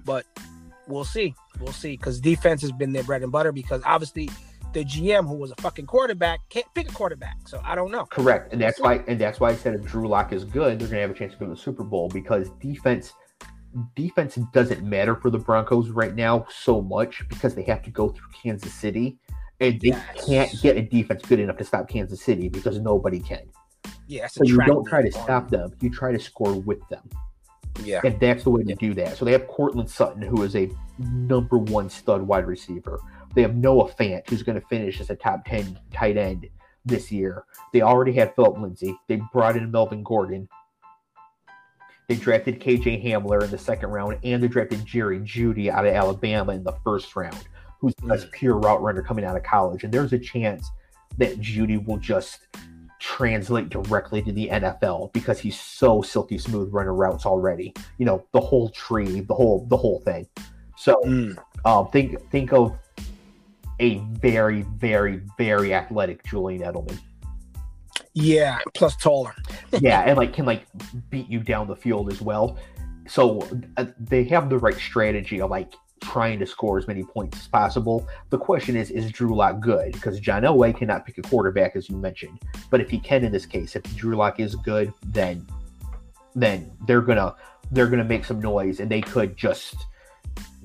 [0.06, 0.26] But
[0.88, 1.36] we'll see.
[1.60, 3.52] We'll see because defense has been their bread and butter.
[3.52, 4.30] Because obviously,
[4.74, 7.38] the GM who was a fucking quarterback can't pick a quarterback.
[7.48, 8.06] So I don't know.
[8.06, 10.88] Correct, and that's why and that's why I said if Drew Lock is good, they're
[10.88, 13.14] gonna have a chance to go to the Super Bowl because defense
[13.96, 18.10] defense doesn't matter for the Broncos right now so much because they have to go
[18.10, 19.18] through Kansas City
[19.60, 20.26] and they yes.
[20.26, 23.42] can't get a defense good enough to stop Kansas City because nobody can.
[24.08, 27.10] Yeah, so you don't try to stop them; you try to score with them.
[27.84, 28.02] Yeah.
[28.04, 29.18] And that's the way to do that.
[29.18, 33.00] So they have Courtland Sutton, who is a number one stud wide receiver.
[33.34, 36.48] They have Noah Fant, who's going to finish as a top 10 tight end
[36.86, 37.44] this year.
[37.74, 38.96] They already had Philip Lindsay.
[39.08, 40.48] They brought in Melvin Gordon.
[42.08, 45.94] They drafted KJ Hamler in the second round, and they drafted Jerry Jeudy out of
[45.94, 47.48] Alabama in the first round,
[47.80, 48.32] who's the best mm.
[48.32, 49.84] pure route runner coming out of college.
[49.84, 50.70] And there's a chance
[51.18, 52.48] that Jeudy will just
[53.00, 57.74] translate directly to the NFL because he's so silky smooth running routes already.
[57.98, 60.28] You know, the whole tree, the whole the whole thing.
[60.78, 61.38] So mm.
[61.66, 62.76] um, think think of
[63.80, 67.00] a very, very, very athletic Julian Edelman.
[68.14, 69.36] Yeah, plus taller.
[69.80, 70.66] yeah, and like can like
[71.10, 72.58] beat you down the field as well.
[73.08, 75.74] So uh, they have the right strategy of like
[76.06, 78.08] trying to score as many points as possible.
[78.30, 79.94] The question is, is Drew Lock good?
[79.94, 82.40] Because John Elway cannot pick a quarterback, as you mentioned.
[82.70, 85.46] But if he can in this case, if Drew Lock is good, then
[86.36, 87.36] then they're gonna
[87.72, 89.76] they're gonna make some noise and they could just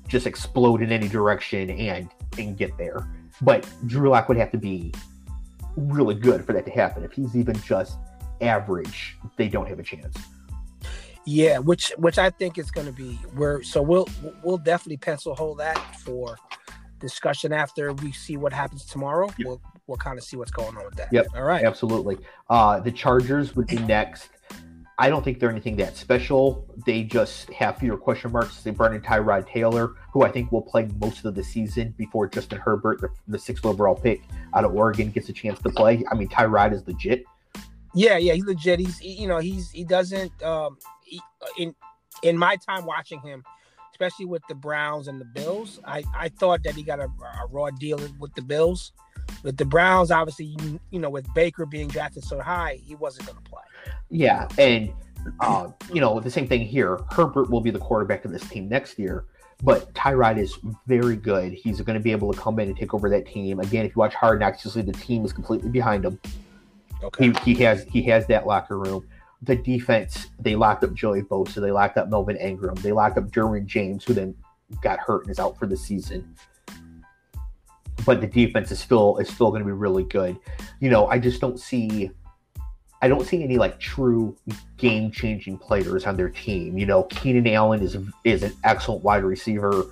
[0.08, 3.08] just explode in any direction and and get there.
[3.40, 4.92] But Drew Lock would have to be
[5.76, 7.02] really good for that to happen.
[7.04, 7.98] If he's even just
[8.40, 10.16] average, they don't have a chance.
[11.26, 13.62] Yeah, which which I think is going to be where.
[13.62, 14.08] So we'll
[14.42, 16.36] we'll definitely pencil hold that for
[16.98, 19.26] discussion after we see what happens tomorrow.
[19.38, 19.46] Yep.
[19.46, 21.12] We'll we'll kind of see what's going on with that.
[21.12, 21.26] Yep.
[21.34, 21.64] All right.
[21.64, 22.18] Absolutely.
[22.48, 24.30] Uh, the Chargers would be next.
[24.98, 26.68] I don't think they're anything that special.
[26.84, 28.62] They just have fewer question marks.
[28.62, 32.28] They brought in Tyrod Taylor, who I think will play most of the season before
[32.28, 34.20] Justin Herbert, the, the sixth overall pick
[34.54, 36.04] out of Oregon, gets a chance to play.
[36.10, 37.24] I mean, Tyrod is legit.
[37.94, 38.78] Yeah, yeah, he's legit.
[38.78, 41.20] He's he, you know he's he doesn't um he,
[41.58, 41.74] in
[42.22, 43.42] in my time watching him,
[43.92, 47.46] especially with the Browns and the Bills, I I thought that he got a, a
[47.50, 48.92] raw deal with the Bills.
[49.42, 53.26] With the Browns, obviously, you, you know, with Baker being drafted so high, he wasn't
[53.26, 53.62] going to play.
[54.10, 54.92] Yeah, and
[55.40, 56.98] uh, you know the same thing here.
[57.10, 59.24] Herbert will be the quarterback of this team next year,
[59.62, 61.52] But Tyrod is very good.
[61.52, 63.60] He's going to be able to come in and take over that team.
[63.60, 66.18] Again, if you watch Hard Knocks, you'll see the team is completely behind him.
[67.02, 67.32] Okay.
[67.44, 69.06] He, he has he has that locker room.
[69.42, 73.30] The defense, they locked up Joey Bosa, they locked up Melvin Ingram, they locked up
[73.30, 74.34] Derwin James, who then
[74.82, 76.34] got hurt and is out for the season.
[78.04, 80.38] But the defense is still is still going to be really good.
[80.80, 82.10] You know, I just don't see
[83.02, 84.36] I don't see any like true
[84.76, 86.76] game changing players on their team.
[86.76, 89.86] You know, Keenan Allen is is an excellent wide receiver,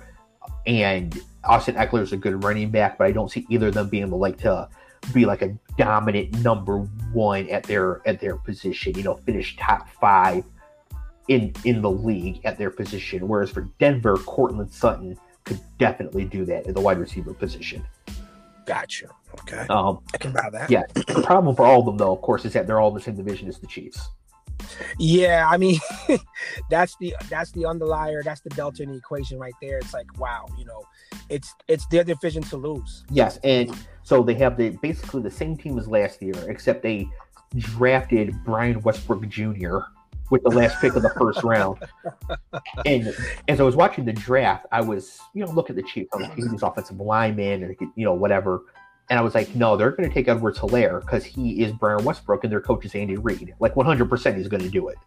[0.67, 3.89] and Austin Ekeler is a good running back, but I don't see either of them
[3.89, 4.69] being able like to
[5.13, 6.79] be like a dominant number
[7.13, 8.95] one at their at their position.
[8.95, 10.43] You know, finish top five
[11.27, 13.27] in in the league at their position.
[13.27, 17.83] Whereas for Denver, Courtland Sutton could definitely do that at the wide receiver position.
[18.65, 19.09] Gotcha.
[19.41, 19.65] Okay.
[19.69, 20.69] Um, I can buy that.
[20.69, 20.83] yeah.
[20.93, 23.01] The problem for all of them, though, of course, is that they're all in the
[23.01, 24.09] same division as the Chiefs.
[24.99, 25.79] Yeah, I mean,
[26.69, 28.21] that's the that's the underlier.
[28.23, 29.77] That's the delta in the equation right there.
[29.77, 30.83] It's like, wow, you know,
[31.29, 33.03] it's it's their division to lose.
[33.09, 37.07] Yes, and so they have the basically the same team as last year, except they
[37.55, 39.79] drafted Brian Westbrook Jr.
[40.29, 41.79] with the last pick of the first round.
[42.85, 43.13] And
[43.47, 46.17] as I was watching the draft, I was you know look at the Chiefs, I
[46.17, 48.63] was these offensive linemen and you know whatever.
[49.09, 52.03] And I was like, no, they're going to take Edwards Helaire because he is Brian
[52.03, 53.55] Westbrook and their coach is Andy Reid.
[53.59, 54.97] Like 100% he's going to do it.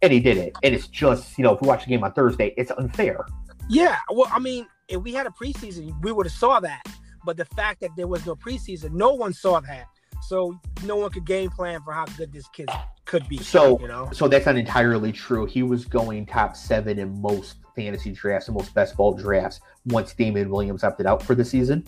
[0.00, 0.54] And he did it.
[0.62, 3.26] And it's just, you know, if we watch the game on Thursday, it's unfair.
[3.68, 6.82] Yeah, well, I mean, if we had a preseason, we would have saw that.
[7.24, 9.86] But the fact that there was no preseason, no one saw that.
[10.22, 12.68] So no one could game plan for how good this kid
[13.04, 13.38] could be.
[13.38, 15.46] So, you know, so that's not entirely true.
[15.46, 20.14] He was going top seven in most fantasy drafts and most best ball drafts once
[20.14, 21.84] Damien Williams opted out for the season.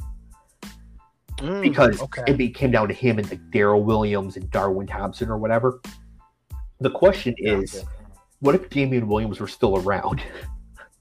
[1.38, 2.22] Mm, because okay.
[2.26, 5.80] it came down to him and like Darrel Williams and Darwin Thompson or whatever.
[6.80, 7.84] The question is,
[8.40, 10.22] what if Damien Williams were still around?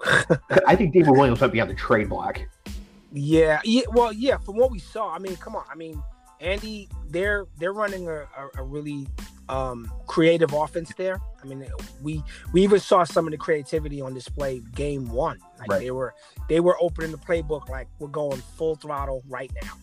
[0.67, 2.39] I think David Williams might be on the trade block.
[3.11, 3.83] Yeah, yeah.
[3.89, 4.37] Well, yeah.
[4.37, 5.65] From what we saw, I mean, come on.
[5.71, 6.01] I mean,
[6.39, 9.07] Andy, they're they're running a, a, a really
[9.49, 11.19] um, creative offense there.
[11.41, 11.65] I mean,
[12.01, 12.23] we
[12.53, 15.39] we even saw some of the creativity on display game one.
[15.59, 15.79] Like Right.
[15.81, 16.13] they were
[16.49, 19.73] they were opening the playbook like we're going full throttle right now.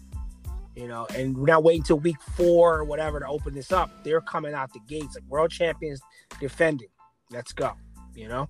[0.76, 3.90] You know, and we're not waiting till week four or whatever to open this up.
[4.02, 6.00] They're coming out the gates like world champions
[6.40, 6.88] defending.
[7.30, 7.72] Let's go.
[8.14, 8.48] You know,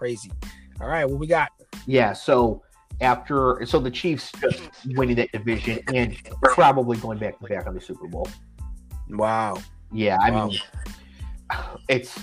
[0.00, 0.30] crazy.
[0.80, 1.50] All right, what we got?
[1.86, 2.62] Yeah, so
[3.02, 4.62] after so the Chiefs just
[4.96, 8.26] winning that division and probably going back to back on the Super Bowl.
[9.10, 9.58] Wow.
[9.92, 10.46] Yeah, I Wow.
[10.48, 10.58] mean
[11.88, 12.18] it's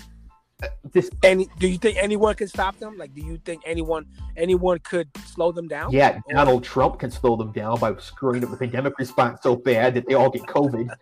[0.63, 2.97] uh, this Any do you think anyone can stop them?
[2.97, 5.91] Like, do you think anyone anyone could slow them down?
[5.91, 9.55] yeah, Or- Donald Trump can slow them down by screwing up the pandemic response so
[9.55, 10.89] bad that they all get COVID.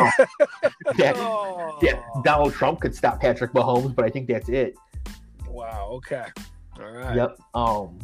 [0.00, 0.10] Oh,
[0.98, 1.78] that- Oh.
[1.80, 4.74] yeah, Donald Trump could stop Patrick Mahomes, but I think that's it.
[5.54, 5.90] Wow.
[5.94, 6.24] Okay.
[6.80, 7.16] All right.
[7.16, 7.38] Yep.
[7.54, 7.98] Um.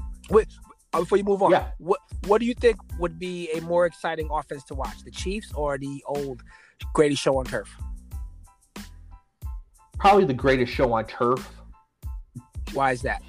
[0.92, 1.70] Uh, before you move on, Yeah.
[1.78, 5.52] what what do you think would be a more exciting offense to watch, the Chiefs
[5.54, 6.42] or the old
[6.94, 7.68] Grady Show on turf?
[9.98, 11.48] Probably the greatest show on turf.
[12.72, 13.22] Why is that?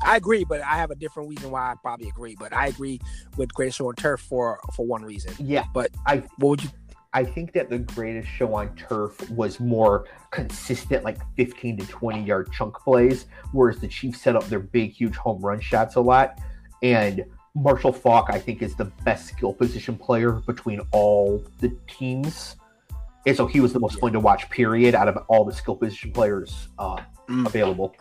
[0.00, 2.36] I agree, but I have a different reason why I probably agree.
[2.38, 3.00] But I agree
[3.36, 5.32] with Great Show on Turf for for one reason.
[5.38, 6.70] Yeah, But I What would you?
[7.12, 12.22] I think that the greatest show on turf was more consistent, like 15 to 20
[12.22, 16.00] yard chunk plays, whereas the Chiefs set up their big, huge home run shots a
[16.00, 16.38] lot.
[16.82, 22.56] And Marshall Faulk, I think, is the best skill position player between all the teams.
[23.26, 25.76] And so he was the most fun to watch, period, out of all the skill
[25.76, 27.46] position players uh, Mm.
[27.46, 27.94] available.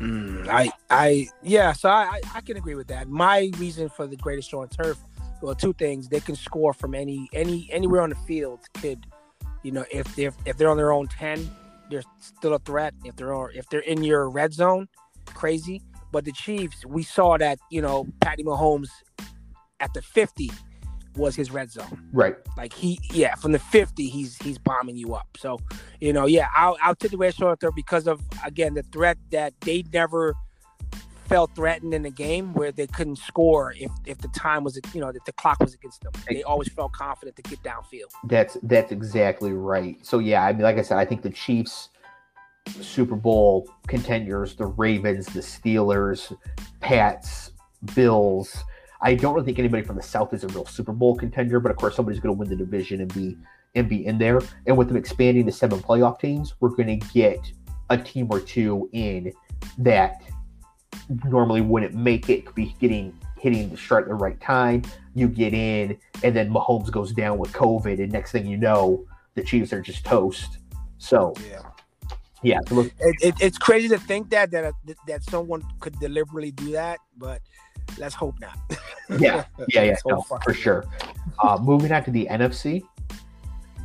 [0.00, 3.08] Mm, I I yeah, so I, I I can agree with that.
[3.08, 4.98] My reason for the greatest show on turf,
[5.44, 8.60] well, two things: they can score from any any anywhere on the field.
[8.80, 9.06] Could
[9.62, 11.50] you know if they're if they're on their own ten,
[11.90, 12.94] they're still a threat.
[13.04, 14.88] If they're on, if they're in your red zone,
[15.26, 15.82] crazy.
[16.12, 18.88] But the Chiefs, we saw that you know Patty Mahomes
[19.80, 20.50] at the fifty
[21.16, 22.08] was his red zone.
[22.12, 22.36] Right.
[22.56, 25.28] Like he, yeah, from the fifty, he's he's bombing you up.
[25.36, 25.58] So,
[26.00, 29.52] you know, yeah, I'll I'll take the red there because of again the threat that
[29.60, 30.34] they never
[31.26, 35.00] felt threatened in the game where they couldn't score if if the time was you
[35.00, 36.12] know if the clock was against them.
[36.28, 38.10] They always felt confident to get downfield.
[38.24, 39.96] That's that's exactly right.
[40.04, 41.90] So yeah, I mean, like I said, I think the Chiefs,
[42.68, 46.36] Super Bowl contenders, the Ravens, the Steelers,
[46.80, 47.52] Pats,
[47.94, 48.56] Bills.
[49.00, 51.70] I don't really think anybody from the South is a real Super Bowl contender, but
[51.70, 53.36] of course somebody's going to win the division and be
[53.74, 54.40] and be in there.
[54.66, 57.38] And with them expanding to seven playoff teams, we're going to get
[57.90, 59.32] a team or two in
[59.78, 60.22] that
[61.24, 62.46] normally wouldn't make it.
[62.46, 64.82] Could be getting hitting the start at the right time.
[65.14, 69.06] You get in, and then Mahomes goes down with COVID, and next thing you know,
[69.34, 70.58] the Chiefs are just toast.
[70.98, 71.60] So Yeah.
[72.42, 74.74] Yeah, look, It, it, it's crazy to think that that
[75.06, 77.40] that someone could deliberately do that, but
[77.96, 78.58] let's hope not.
[79.18, 80.84] yeah, yeah, yeah, no, for sure.
[81.42, 82.82] Uh, moving on to the NFC,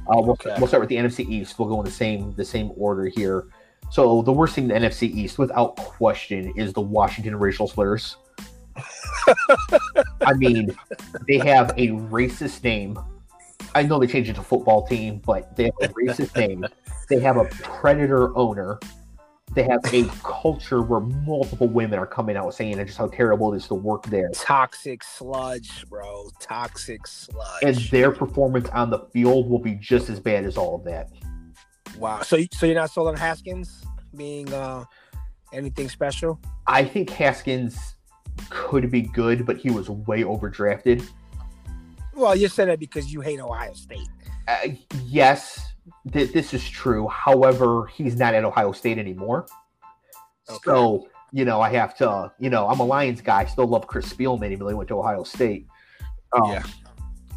[0.10, 0.56] uh, we'll, Okay.
[0.58, 1.58] we'll start with the NFC East.
[1.58, 3.48] We'll go in the same the same order here.
[3.90, 8.18] So the worst thing in the NFC East, without question, is the Washington Racial Slurs.
[10.22, 10.76] I mean,
[11.28, 13.00] they have a racist name.
[13.76, 16.66] I know they changed it to football team, but they have a racist name.
[17.10, 18.80] They have a predator owner.
[19.56, 23.58] They have a culture where multiple women are coming out saying just how terrible it
[23.58, 24.30] is to work there.
[24.34, 26.30] Toxic sludge, bro.
[26.40, 27.64] Toxic sludge.
[27.64, 31.10] and their performance on the field will be just as bad as all of that.
[32.00, 32.22] Wow.
[32.22, 33.84] So, you- so you're not sold on Haskins
[34.16, 34.86] being uh
[35.54, 36.40] anything special?
[36.68, 37.96] I think Haskins
[38.50, 41.08] could be good, but he was way overdrafted.
[42.16, 44.08] Well, you said that because you hate Ohio State.
[44.48, 44.70] Uh,
[45.06, 45.74] yes,
[46.12, 47.08] th- this is true.
[47.08, 49.46] However, he's not at Ohio State anymore.
[50.64, 53.42] So, you know, I have to, you know, I'm a Lions guy.
[53.42, 55.68] I still love Chris Spielman, even though he went to Ohio State.
[56.34, 56.64] Um, Yeah.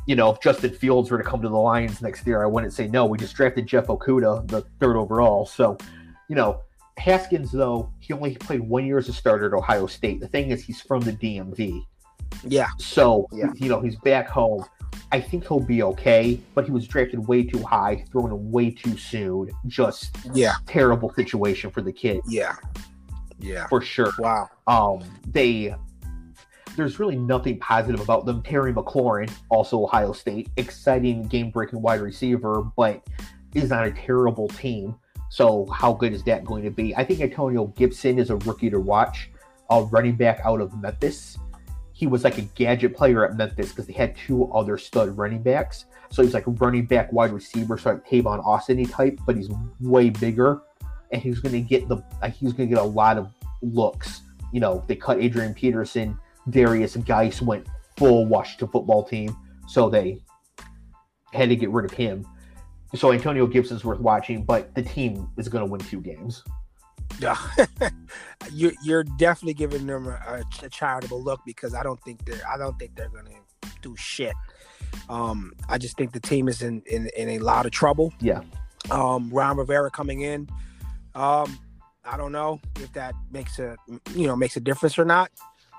[0.06, 2.72] You know, if Justin Fields were to come to the Lions next year, I wouldn't
[2.72, 3.06] say no.
[3.06, 5.46] We just drafted Jeff Okudah, the third overall.
[5.46, 5.76] So,
[6.28, 6.60] you know,
[6.98, 10.20] Haskins, though, he only played one year as a starter at Ohio State.
[10.20, 11.82] The thing is, he's from the DMV.
[12.44, 12.68] Yeah.
[12.78, 13.52] So, Yeah.
[13.56, 14.64] you know, he's back home.
[15.10, 18.96] I think he'll be okay, but he was drafted way too high, thrown way too
[18.96, 19.50] soon.
[19.66, 20.54] Just Yeah.
[20.66, 22.56] terrible situation for the kid, Yeah.
[23.38, 23.66] Yeah.
[23.68, 24.12] for sure.
[24.18, 24.48] Wow.
[24.66, 25.74] Um, they
[26.76, 28.42] there's really nothing positive about them.
[28.42, 33.06] Terry McLaurin, also Ohio State, exciting game breaking wide receiver, but
[33.54, 34.94] is on a terrible team.
[35.28, 36.94] So how good is that going to be?
[36.94, 39.30] I think Antonio Gibson is a rookie to watch,
[39.70, 41.38] a running back out of Memphis.
[41.92, 45.42] He was like a gadget player at Memphis because they had two other stud running
[45.42, 45.86] backs.
[46.10, 49.48] So he's like running back wide receiver, so like Tavon Austin type, but he's
[49.80, 50.60] way bigger,
[51.10, 52.02] and he's going to get the
[52.34, 54.22] he's going to get a lot of looks.
[54.52, 56.18] You know, they cut Adrian Peterson,
[56.48, 57.66] Derrius Guice went
[57.96, 59.36] full Washington football team,
[59.68, 60.22] so they
[61.32, 62.26] had to get rid of him.
[62.94, 66.42] So Antonio Gibson's worth watching, but the team is going to win two games.
[67.18, 67.38] Yeah.
[68.52, 72.56] you're you're definitely giving them a, a charitable look because I don't think they're I
[72.56, 73.30] don't think they're gonna
[73.82, 74.34] do shit.
[75.08, 78.12] Um, I just think the team is in, in, in a lot of trouble.
[78.20, 78.42] Yeah.
[78.90, 80.48] Um, Ron Rivera coming in.
[81.14, 81.58] Um,
[82.04, 83.76] I don't know if that makes a
[84.14, 85.30] you know makes a difference or not,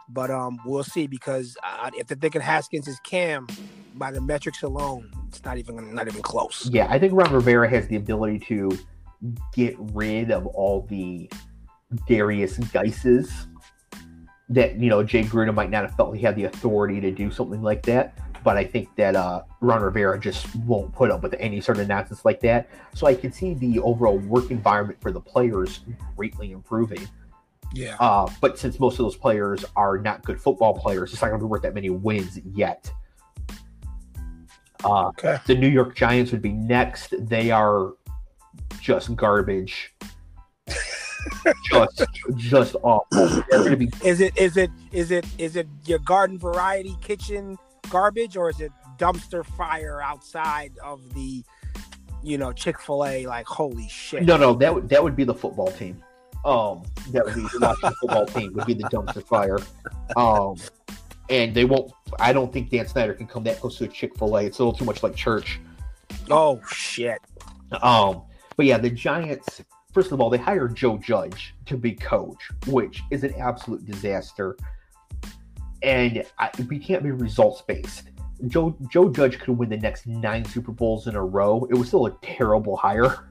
[0.10, 3.48] but um, we'll see because uh, if they're thinking Haskins is Cam,
[3.96, 6.70] by the metrics alone, it's not even not even close.
[6.72, 8.78] Yeah, I think Ron Rivera has the ability to
[9.54, 11.30] get rid of all the
[12.08, 13.48] Derrius Guices
[14.50, 17.32] that you know Jay Gruden might not have felt he had the authority to do
[17.32, 18.18] something like that.
[18.44, 21.88] But I think that uh, Ron Rivera just won't put up with any sort of
[21.88, 22.70] nonsense like that.
[22.94, 25.80] So I can see the overall work environment for the players
[26.18, 27.08] greatly improving.
[27.74, 27.96] Yeah.
[28.00, 31.40] Uh, but since most of those players are not good football players, it's not going
[31.40, 32.92] to be worth that many wins yet.
[34.84, 35.38] Uh, Okay.
[35.48, 37.14] the New York Giants would be next.
[37.28, 37.94] They are
[38.82, 39.94] just garbage.
[41.72, 42.04] just,
[42.36, 43.06] just awful.
[43.50, 46.98] They're going to be Is it is it is it is it your garden variety
[47.02, 47.58] kitchen
[47.90, 51.44] garbage or is it dumpster fire outside of the
[52.22, 54.24] you know Chick-fil-A like holy shit.
[54.24, 54.54] no, no.
[54.54, 56.04] That would that would be the football team.
[56.46, 58.54] Um, that would be the football team.
[58.54, 59.60] Would be the dumpster fire.
[60.18, 60.58] Um,
[61.30, 61.92] and they won't.
[62.20, 64.46] I don't think Dan Snyder can come that close to a Chick Fil A.
[64.46, 65.60] It's a little too much like church.
[66.30, 67.20] Oh shit.
[67.82, 68.24] Um,
[68.56, 69.64] but yeah, the Giants.
[69.94, 74.58] First of all, they hired Joe Judge to be coach, which is an absolute disaster.
[75.84, 78.10] And I, we can't be results based.
[78.48, 81.68] Joe Joe Judge could win the next nine Super Bowls in a row.
[81.70, 83.30] It was still a terrible hire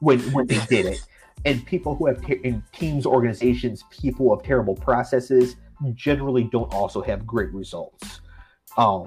[0.00, 1.06] when when they did it.
[1.46, 5.54] And people who have in teams, organizations, people of terrible processes
[5.94, 8.20] generally don't also have great results.
[8.76, 9.06] Um,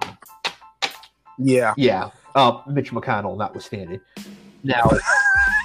[1.38, 1.74] Yeah.
[1.78, 4.00] yeah, uh, Mitch McConnell notwithstanding.
[4.64, 4.90] Now,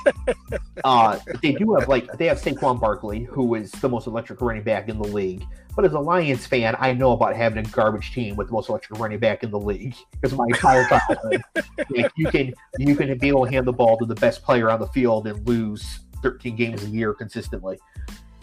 [0.85, 4.62] uh, they do have like they have Saquon Barkley, who is the most electric running
[4.62, 5.45] back in the league.
[5.77, 8.68] But as a Lions fan, I know about having a garbage team with the most
[8.68, 11.43] electric running back in the league because my entire childhood,
[11.91, 14.70] like, you can you can be able to hand the ball to the best player
[14.70, 17.79] on the field and lose 13 games a year consistently.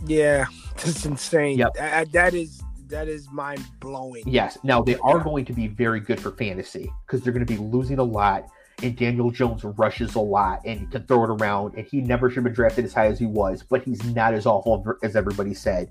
[0.06, 0.46] Yeah.
[0.78, 1.58] That's insane.
[1.58, 1.74] Yep.
[1.74, 4.24] That, that is that is mind blowing.
[4.28, 4.58] Yes.
[4.64, 7.60] Now they are going to be very good for fantasy because they're going to be
[7.60, 8.50] losing a lot,
[8.84, 11.76] and Daniel Jones rushes a lot and can throw it around.
[11.76, 14.34] And he never should have been drafted as high as he was, but he's not
[14.34, 15.90] as awful as everybody said.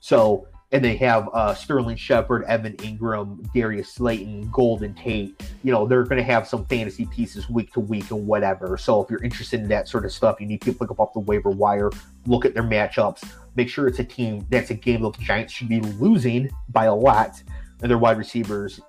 [0.00, 5.40] So and they have uh, Sterling Shepard, Evan Engram, Darius Slayton, Golden Tate.
[5.62, 8.76] You know, they're going to have some fantasy pieces week to week and whatever.
[8.76, 11.14] So if you're interested in that sort of stuff, you need to pick up off
[11.14, 11.90] the waiver wire,
[12.26, 15.54] look at their matchups, make sure it's a team that's a game that the Giants
[15.54, 17.42] should be losing by a lot,
[17.80, 18.80] and their wide receivers,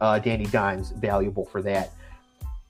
[0.00, 1.92] uh, Danny Dimes, valuable for that.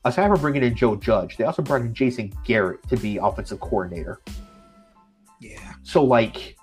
[0.05, 3.61] Aside from bringing in Joe Judge, they also brought in Jason Garrett to be offensive
[3.61, 4.21] coordinator.
[5.41, 5.73] Yeah.
[5.83, 6.58] So like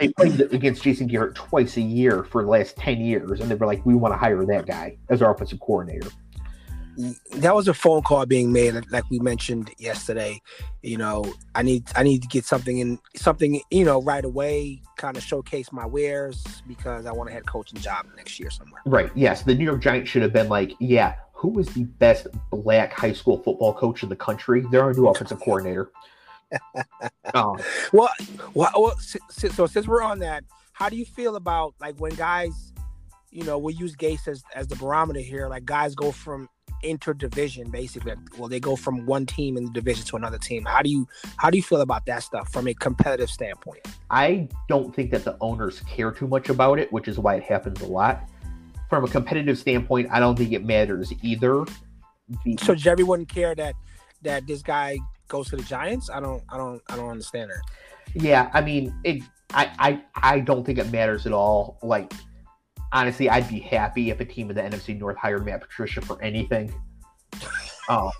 [0.00, 3.54] they played against Jason Garrett twice a year for the last 10 years, and they
[3.54, 6.08] were like, we want to hire that guy as our offensive coordinator.
[7.36, 10.40] That was a phone call being made, like we mentioned yesterday.
[10.82, 11.24] You know,
[11.54, 15.22] I need I need to get something in something, you know, right away, kind of
[15.22, 18.82] showcase my wares because I want a head coaching job next year somewhere.
[18.84, 19.10] Right.
[19.14, 19.44] Yes.
[19.44, 23.12] The New York Giants should have been like, yeah, who is the best black high
[23.12, 24.62] school football coach in the country?
[24.70, 25.90] They're our new offensive coordinator.
[27.34, 27.56] Oh.
[27.92, 28.10] Well,
[28.54, 32.72] well, well, so since we're on that, how do you feel about like when guys,
[33.30, 35.48] you know, we use Gase as as the barometer here.
[35.48, 36.48] Like guys go from
[36.82, 38.14] interdivision basically.
[38.38, 40.64] Well, they go from one team in the division to another team.
[40.64, 43.86] How do you how do you feel about that stuff from a competitive standpoint?
[44.10, 47.42] I don't think that the owners care too much about it, which is why it
[47.42, 48.28] happens a lot.
[48.88, 51.64] From a competitive standpoint, I don't think it matters either.
[52.58, 53.74] So does everyone care that
[54.22, 54.98] that this guy
[55.30, 56.10] goes to the Giants?
[56.10, 57.62] I don't I don't I don't understand that.
[58.14, 59.22] Yeah, I mean it
[59.54, 60.02] I I,
[60.34, 61.78] I don't think it matters at all.
[61.82, 62.12] Like
[62.92, 66.20] honestly, I'd be happy if a team in the NFC North hired Matt Patricia for
[66.22, 66.72] anything.
[67.88, 68.10] Oh,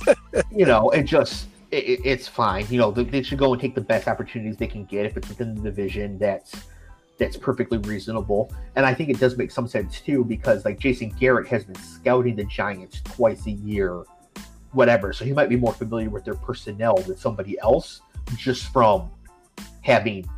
[0.52, 2.66] you know, it just it, it's fine.
[2.70, 5.28] You know, they, should go and take the best opportunities they can get if it's
[5.28, 6.18] within the division.
[6.18, 6.54] That's
[7.18, 11.10] that's perfectly reasonable, and I think it does make some sense too because like Jason
[11.18, 14.04] Garrett has been scouting the Giants twice a year
[14.72, 15.12] whatever.
[15.12, 18.00] So he might be more familiar with their personnel than somebody else
[18.36, 19.10] just from
[19.82, 20.28] having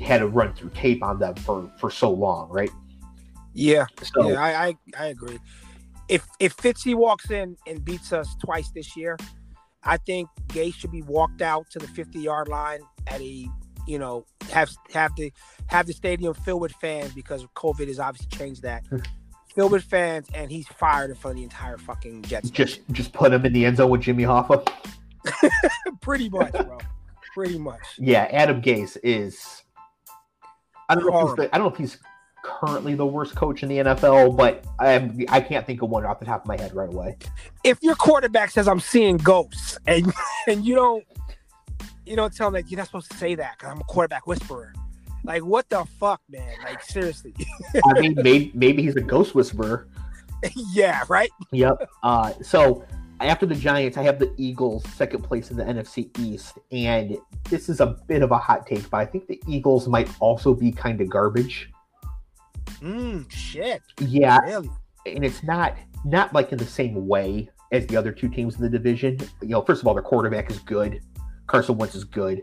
[0.00, 2.70] had a run through tape on them for for so long, right?
[3.52, 5.38] Yeah, so, yeah, I, I, I agree.
[6.08, 9.16] If if Fitzy walks in and beats us twice this year,
[9.82, 13.48] I think Gay should be walked out to the 50 yard line at a
[13.86, 15.32] you know have have the
[15.68, 18.86] have the stadium filled with fans because COVID has obviously changed that.
[18.88, 18.98] Hmm.
[19.56, 22.50] Filled with fans, and he's fired in front of the entire fucking Jets.
[22.50, 24.68] Just just put him in the end zone with Jimmy Hoffa.
[26.00, 26.78] Pretty much, bro.
[27.34, 27.80] Pretty much.
[27.98, 29.64] Yeah, Adam Gase is.
[30.88, 31.30] I don't know.
[31.30, 31.98] If the, I don't know if he's
[32.44, 36.20] currently the worst coach in the NFL, but I I can't think of one off
[36.20, 37.16] the top of my head right away.
[37.64, 40.12] If your quarterback says I'm seeing ghosts, and
[40.46, 41.04] and you don't
[42.04, 44.26] you don't tell him that you're not supposed to say that because I'm a quarterback
[44.26, 44.72] whisperer.
[45.26, 46.54] Like, what the fuck, man?
[46.62, 47.34] Like, seriously.
[47.84, 49.88] I mean, maybe maybe he's a ghost whisperer.
[50.72, 51.30] yeah, right.
[51.50, 51.88] Yep.
[52.04, 52.84] Uh, so
[53.20, 57.18] after the Giants, I have the Eagles second place in the NFC East, and
[57.50, 60.54] this is a bit of a hot take, but I think the Eagles might also
[60.54, 61.70] be kind of garbage.
[62.80, 63.82] Mm, shit.
[63.98, 64.38] Yeah.
[64.40, 64.70] Really?
[65.06, 68.62] And it's not not like in the same way as the other two teams in
[68.62, 69.18] the division.
[69.42, 71.00] You know, first of all, their quarterback is good.
[71.48, 72.42] Carson Wentz is good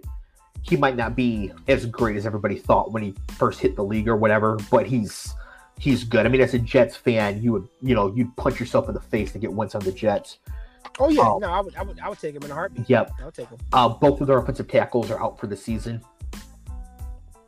[0.63, 4.07] he might not be as great as everybody thought when he first hit the league
[4.07, 5.33] or whatever, but he's
[5.77, 6.25] he's good.
[6.25, 9.01] I mean, as a Jets fan, you would you know you'd punch yourself in the
[9.01, 10.39] face to get Wentz on the Jets.
[10.99, 12.89] Oh yeah, um, no, I would, I would I would take him in a heartbeat.
[12.89, 13.59] Yep, I'll take him.
[13.73, 16.01] Uh, both of their offensive tackles are out for the season.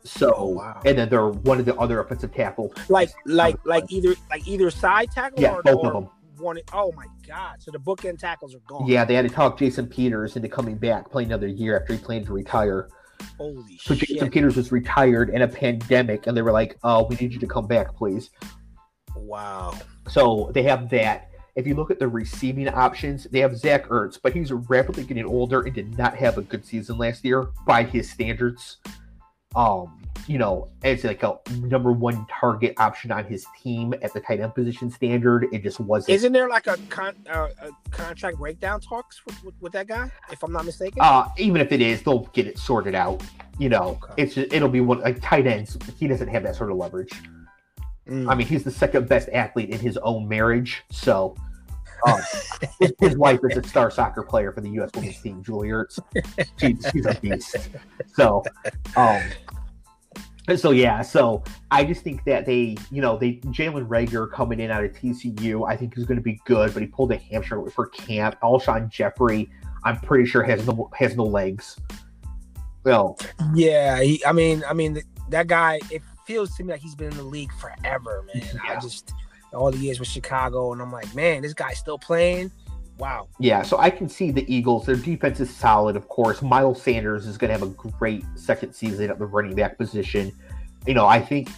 [0.04, 0.82] So, oh, wow.
[0.86, 4.70] and then they're one of the other offensive tackle, like like like either like either
[4.70, 6.10] side tackle, yeah, or, both or of them.
[6.38, 7.62] One, oh my god!
[7.62, 8.88] So the bookend tackles are gone.
[8.88, 12.00] Yeah, they had to talk Jason Peters into coming back, playing another year after he
[12.00, 12.90] planned to retire.
[13.38, 14.10] Holy so shit.
[14.10, 17.40] Jason Peters was retired in a pandemic, and they were like, "Oh, we need you
[17.40, 18.30] to come back, please."
[19.16, 19.74] Wow.
[20.08, 21.30] So they have that.
[21.56, 25.26] If you look at the receiving options, they have Zach Ertz, but he's rapidly getting
[25.26, 28.78] older and did not have a good season last year by his standards.
[29.56, 34.20] Um, you know, as like a number one target option on his team at the
[34.20, 35.48] tight end position standard.
[35.52, 36.16] It just wasn't.
[36.16, 40.10] Isn't there like a, con- uh, a contract breakdown talks with, with, with, that guy?
[40.32, 41.00] If I'm not mistaken.
[41.00, 43.22] Uh, even if it is, they'll get it sorted out.
[43.60, 44.14] You know, okay.
[44.18, 45.78] it's just, it'll be one like tight ends.
[45.98, 47.12] He doesn't have that sort of leverage.
[48.08, 48.30] Mm.
[48.30, 50.84] I mean, he's the second best athlete in his own marriage.
[50.92, 51.36] So,
[52.06, 52.22] um,
[52.80, 54.90] his, his, wife is a star soccer player for the U.S.
[54.96, 56.00] women's team, Julie Ertz.
[56.60, 57.70] She's, she's a beast.
[58.14, 58.44] So,
[58.96, 59.22] um,
[60.56, 64.70] so yeah, so I just think that they, you know, they Jalen Reagor coming in
[64.70, 67.68] out of TCU, I think is going to be good, but he pulled a hamstring
[67.72, 68.38] for camp.
[68.44, 69.50] Alshon Jeffery,
[69.84, 71.80] I'm pretty sure has no has no legs.
[72.84, 73.18] Well,
[73.56, 75.80] yeah, he, I mean, I mean that guy.
[75.90, 78.44] It feels to me like he's been in the league forever, man.
[78.54, 78.78] Yeah.
[78.78, 79.14] I just
[79.54, 82.52] all the years with Chicago, and I'm like, man, this guy's still playing.
[82.98, 83.28] Wow.
[83.40, 84.86] Yeah, so I can see the Eagles.
[84.86, 86.42] Their defense is solid, of course.
[86.42, 90.32] Miles Sanders is going to have a great second season at the running back position.
[90.88, 91.50] You know, I think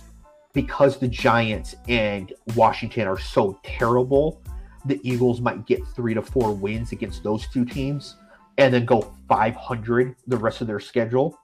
[0.53, 4.41] because the Giants and Washington are so terrible,
[4.85, 8.15] the Eagles might get three to four wins against those two teams
[8.57, 11.37] and then go 500 the rest of their schedule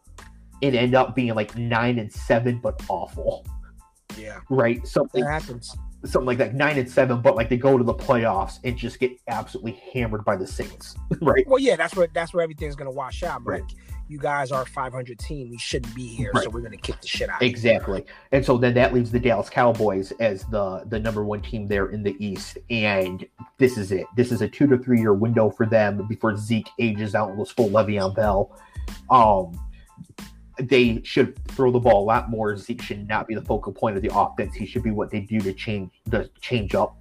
[0.64, 3.46] and end up being like nine and seven, but awful.
[4.18, 4.40] Yeah.
[4.50, 4.86] Right?
[4.88, 5.76] Something That happens.
[6.06, 9.00] Something like that, nine and seven, but like they go to the playoffs and just
[9.00, 10.96] get absolutely hammered by the Saints.
[11.22, 11.46] right?
[11.48, 13.46] Well, yeah, that's where that's where everything's gonna wash out.
[13.46, 13.62] Right.
[13.62, 13.72] Like,
[14.10, 15.50] you guys are a 500 team.
[15.50, 16.44] We shouldn't be here, Right.
[16.44, 17.38] so we're gonna kick the shit out.
[17.38, 17.50] of you.
[17.50, 18.06] Exactly.
[18.34, 21.88] And so then that leaves the Dallas Cowboys as the the number one team there
[21.90, 22.58] in the East.
[22.70, 23.26] And
[23.58, 24.06] this is it.
[24.18, 27.38] This is a two to three year window for them before Zeke ages out and
[27.38, 28.52] goes full Le'Veon Bell.
[29.10, 29.58] Um
[30.58, 32.56] they should throw the ball a lot more.
[32.58, 34.56] Zeke should not be the focal point of the offense.
[34.56, 36.98] He should be what they do to change the change up.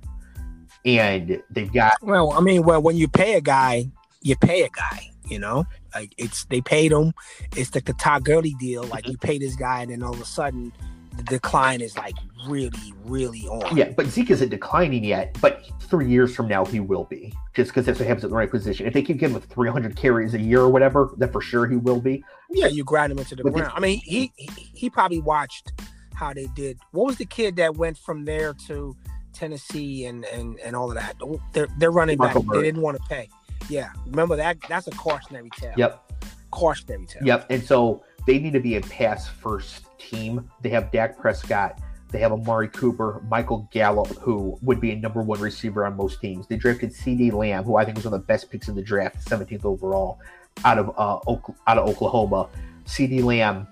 [0.84, 3.86] And they've got Well, I mean, well, when you pay a guy,
[4.20, 5.09] you pay a guy.
[5.28, 7.14] You know, like it's they paid him.
[7.57, 8.82] It's the Todd Gurley deal.
[8.82, 9.12] Like mm-hmm.
[9.12, 10.72] you pay this guy, and then all of a sudden,
[11.16, 12.14] the decline is like
[12.46, 13.76] really, really on.
[13.76, 15.36] Yeah, but Zeke isn't declining yet.
[15.40, 18.36] But three years from now, he will be, just because that's what happens at the
[18.36, 18.86] right position.
[18.86, 21.76] If they keep giving him 300 carries a year or whatever, then for sure he
[21.76, 22.24] will be.
[22.50, 23.72] Yeah, you grind him into the But ground.
[23.74, 25.72] I mean, he, he he probably watched
[26.14, 26.78] how they did.
[26.92, 28.96] What was the kid that went from there to
[29.32, 31.16] Tennessee and and and all of that?
[31.52, 32.34] They're they're running back.
[32.34, 33.28] Marco They didn't want to pay.
[33.68, 34.58] Yeah, remember that?
[34.68, 35.74] That's a cautionary tale.
[35.76, 36.12] Yep,
[36.50, 37.22] cautionary tale.
[37.24, 37.46] yep.
[37.48, 40.48] And so they need to be a pass first team.
[40.60, 41.80] They have Dak Prescott.
[42.10, 46.20] They have Amari Cooper, Michael Gallup, who would be a number one receiver on most
[46.20, 46.46] teams.
[46.46, 48.82] They drafted CeeDee Lamb, who I think was one of the best picks in the
[48.82, 50.20] draft, 17th overall,
[50.64, 52.50] out of uh, out of Oklahoma.
[52.84, 53.66] CeeDee Lamb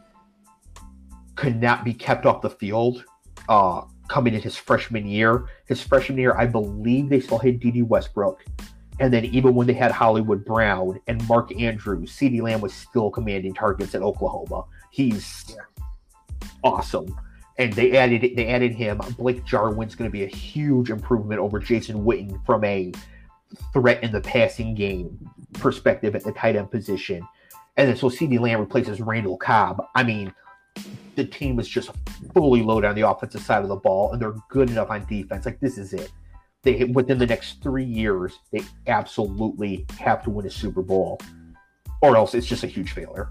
[1.34, 3.04] could not be kept off the field
[3.50, 5.46] uh, coming in his freshman year.
[5.66, 8.44] His freshman year, I believe they still had Dede Westbrook.
[9.00, 13.10] And then even when they had Hollywood Brown and Mark Andrews, CeeDee Lamb was still
[13.10, 14.64] commanding targets at Oklahoma.
[14.90, 15.56] He's
[16.62, 17.18] awesome.
[17.58, 19.00] And they added they added him.
[19.18, 22.92] Blake Jarwin's going to be a huge improvement over Jason Witten from a
[23.72, 25.18] threat in the passing game
[25.54, 27.26] perspective at the tight end position.
[27.76, 29.82] And then so CeeDee Lamb replaces Randall Cobb.
[29.94, 30.32] I mean,
[31.16, 31.90] the team is just
[32.34, 35.46] fully loaded on the offensive side of the ball, and they're good enough on defense.
[35.46, 36.12] Like this is it.
[36.62, 41.20] They within the next three years, they absolutely have to win a Super Bowl,
[42.02, 43.30] or else it's just a huge failure.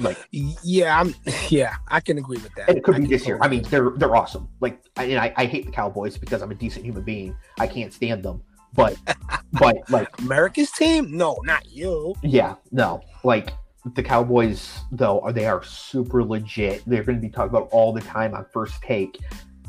[0.00, 1.14] Like Yeah, I'm.
[1.48, 2.68] Yeah, I can agree with that.
[2.68, 3.38] and it could I be this year.
[3.40, 4.48] I mean, they're they're awesome.
[4.60, 7.36] Like, I, and I, I hate the Cowboys because I'm a decent human being.
[7.58, 8.42] I can't stand them.
[8.74, 8.96] But,
[9.52, 11.16] but like, America's team?
[11.16, 12.14] No, not you.
[12.22, 13.52] yeah, no, like
[13.94, 16.82] the Cowboys though are they are super legit.
[16.86, 19.18] They're going to be talked about all the time on First Take,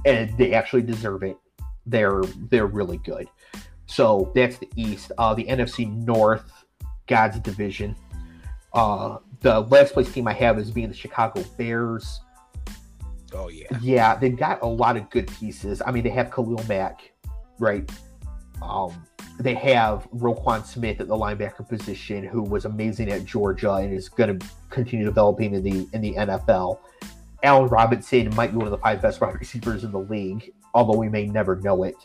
[0.05, 1.37] and they actually deserve it.
[1.85, 3.27] They're they're really good.
[3.85, 5.11] So that's the East.
[5.17, 6.65] Uh, the NFC North,
[7.07, 7.95] God's division.
[8.73, 12.19] Uh, the last place team I have is being the Chicago Bears.
[13.33, 13.67] Oh yeah.
[13.81, 15.81] Yeah, they've got a lot of good pieces.
[15.85, 17.11] I mean, they have Khalil Mack,
[17.59, 17.89] right?
[18.61, 19.05] Um,
[19.39, 24.07] they have Roquan Smith at the linebacker position, who was amazing at Georgia and is
[24.07, 26.79] going to continue developing in the in the NFL.
[27.43, 30.97] Allen Robinson might be one of the five best wide receivers in the league, although
[30.97, 31.95] we may never know it.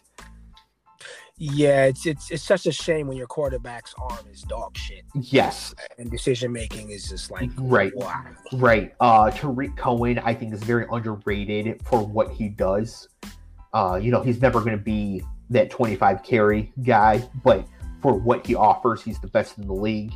[1.43, 5.75] Yeah, it's it's it's such a shame when your quarterback's arm is dog shit Yes,
[5.97, 7.97] and decision making is just like Right.
[7.97, 8.25] Wow.
[8.53, 8.93] Right.
[9.01, 13.09] Uh Tarik Cohen, I think, is very underrated for what he does.
[13.73, 17.67] Uh, you know, he's never gonna be that 25 carry guy, but
[18.03, 20.13] for what he offers, he's the best in the league.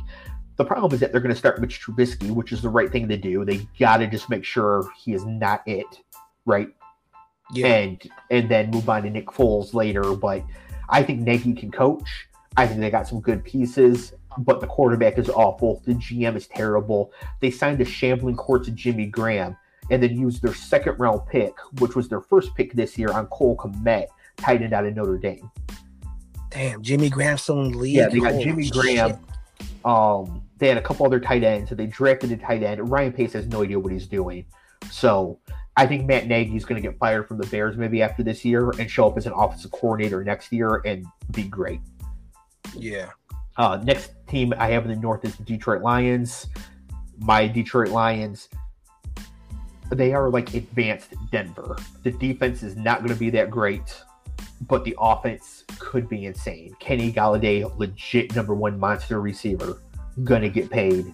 [0.57, 3.17] The problem is that they're gonna start Mitch Trubisky, which is the right thing to
[3.17, 3.43] do.
[3.45, 5.87] They gotta just make sure he is not it,
[6.45, 6.69] right?
[7.53, 7.67] Yeah.
[7.67, 10.15] And and then move on to Nick Foles later.
[10.15, 10.43] But
[10.89, 12.27] I think Nagy can coach.
[12.57, 15.81] I think they got some good pieces, but the quarterback is awful.
[15.85, 17.11] The GM is terrible.
[17.41, 19.57] They signed a shambling court to Jimmy Graham
[19.91, 23.27] and then used their second round pick, which was their first pick this year, on
[23.27, 25.49] Cole Kmet, tight end out of Notre Dame.
[26.49, 27.95] Damn, Jimmy Graham's still in the league.
[27.95, 28.73] Yeah, they got Jimmy shit.
[28.73, 29.19] Graham.
[29.83, 32.89] Um, they had a couple other tight ends, so they drafted a tight end.
[32.89, 34.45] Ryan Pace has no idea what he's doing.
[34.89, 35.39] So
[35.77, 38.45] I think Matt Nagy is going to get fired from the Bears maybe after this
[38.45, 41.81] year and show up as an offensive coordinator next year and be great.
[42.73, 43.09] Yeah.
[43.57, 46.47] Uh, next team I have in the North is the Detroit Lions.
[47.19, 48.49] My Detroit Lions,
[49.91, 51.77] they are like advanced Denver.
[52.03, 54.01] The defense is not going to be that great,
[54.67, 56.75] but the offense could be insane.
[56.79, 59.81] Kenny Golladay, legit number one monster receiver,
[60.23, 61.13] gonna get paid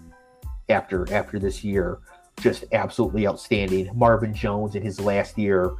[0.69, 1.99] after after this year.
[2.39, 3.89] Just absolutely outstanding.
[3.93, 5.71] Marvin Jones in his last year,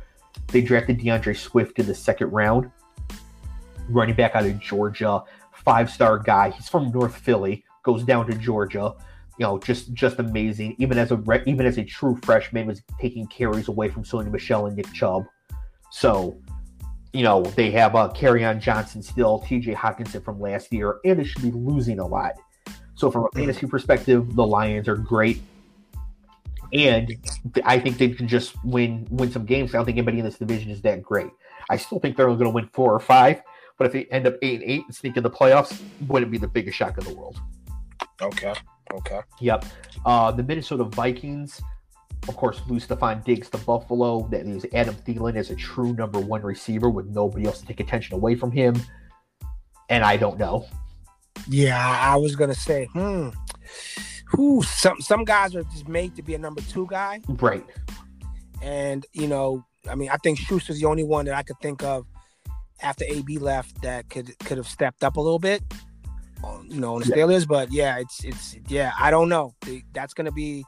[0.48, 2.70] they drafted DeAndre Swift in the second round,
[3.90, 5.24] running back out of Georgia
[5.64, 6.50] five star guy.
[6.50, 8.94] He's from North Philly, goes down to Georgia.
[9.40, 10.76] You know, just just amazing.
[10.78, 14.68] Even as a even as a true freshman, was taking carries away from Sony Michel
[14.68, 15.24] and Nick Chubb.
[15.90, 16.40] So,
[17.14, 21.24] you know, they have uh, on Johnson still, TJ Hockenson from last year, and they
[21.24, 22.34] should be losing a lot.
[22.96, 25.42] So, from a fantasy perspective, the Lions are great.
[26.74, 27.18] And
[27.66, 29.74] I think they can just win win some games.
[29.74, 31.30] I don't think anybody in this division is that great.
[31.70, 33.42] I still think they're only going to win four or five,
[33.78, 36.38] but if they end up eight and eight and sneak in the playoffs, wouldn't be
[36.38, 37.40] the biggest shock in the world.
[38.22, 38.54] Okay.
[38.94, 39.20] Okay.
[39.40, 39.66] Yep.
[40.06, 41.62] Uh, the Minnesota Vikings,
[42.28, 44.28] of course, lose Stefon Diggs to Buffalo.
[44.30, 47.80] That leaves Adam Thielen as a true number one receiver with nobody else to take
[47.80, 48.76] attention away from him.
[49.90, 50.66] And I don't know.
[51.48, 53.30] Yeah, I was gonna say, hmm.
[54.32, 57.22] Who some some guys are just made to be a number two guy.
[57.28, 57.66] Right.
[58.62, 61.84] And you know, I mean, I think Schuster's the only one that I could think
[61.84, 62.06] of
[62.82, 65.64] after AB left that could could have stepped up a little bit
[66.68, 67.16] you know, on the yeah.
[67.16, 67.48] Steelers.
[67.48, 69.54] But yeah, it's it's yeah, I don't know.
[69.94, 70.66] That's going to be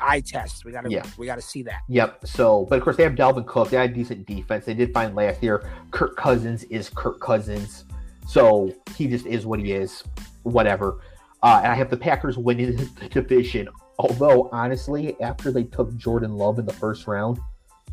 [0.00, 0.64] eye test.
[0.64, 1.04] We got to yeah.
[1.16, 1.80] we got to see that.
[1.88, 2.26] Yep.
[2.26, 3.70] So, but of course they have Dalvin Cook.
[3.70, 4.64] They had decent defense.
[4.64, 5.68] They did find last year.
[5.90, 7.84] Kirk Cousins is Kirk Cousins,
[8.26, 10.02] so he just is what he is.
[10.42, 10.98] Whatever.
[11.42, 13.68] Uh, and I have the Packers winning the division.
[13.98, 17.38] Although honestly, after they took Jordan Love in the first round.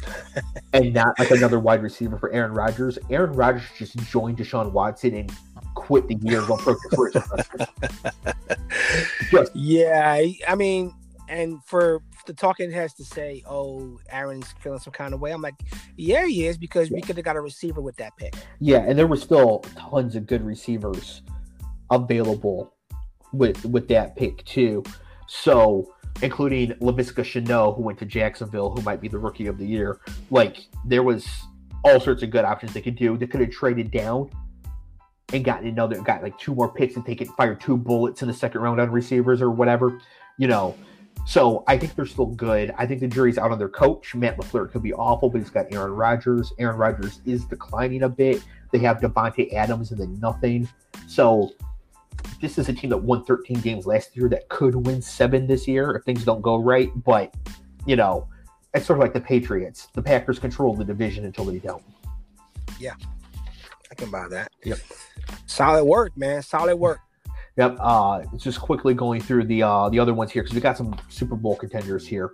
[0.74, 2.98] and not like another wide receiver for Aaron Rodgers.
[3.10, 5.32] Aaron Rodgers just joined Deshaun Watson and
[5.76, 7.12] quit the year going for
[9.30, 10.94] Just, yeah, I mean,
[11.28, 15.42] and for the talking has to say, "Oh, Aaron's feeling some kind of way." I'm
[15.42, 15.56] like,
[15.96, 16.96] "Yeah, he is," because yeah.
[16.96, 18.36] we could have got a receiver with that pick.
[18.60, 21.22] Yeah, and there were still tons of good receivers
[21.92, 22.74] available
[23.34, 24.84] with with that pick too.
[25.28, 29.66] So, including Laviska Shenault, who went to Jacksonville, who might be the rookie of the
[29.66, 30.00] year.
[30.32, 31.28] Like, there was
[31.84, 33.18] all sorts of good options they could do.
[33.18, 34.30] They could have traded down
[35.34, 38.34] and gotten another got like two more picks and taken fire two bullets in the
[38.34, 40.00] second round on receivers or whatever,
[40.38, 40.76] you know.
[41.26, 42.74] So I think they're still good.
[42.78, 44.16] I think the jury's out on their coach.
[44.16, 46.52] Matt LaFleur could be awful, but he's got Aaron Rodgers.
[46.58, 48.44] Aaron Rodgers is declining a bit.
[48.72, 50.68] They have Davante Adams and then nothing.
[51.08, 51.52] So
[52.42, 55.68] this is a team that won 13 games last year that could win seven this
[55.68, 56.92] year if things don't go right.
[57.04, 57.34] But
[57.86, 58.28] you know,
[58.74, 59.88] it's sort of like the Patriots.
[59.94, 61.84] The Packers control the division until they don't.
[62.80, 62.94] Yeah,
[63.92, 64.52] I can buy that.
[64.64, 64.80] Yep.
[65.46, 66.42] Solid work, man.
[66.42, 67.00] Solid work.
[67.58, 67.78] Yep.
[67.80, 70.96] Uh, just quickly going through the uh, the other ones here because we got some
[71.10, 72.32] Super Bowl contenders here.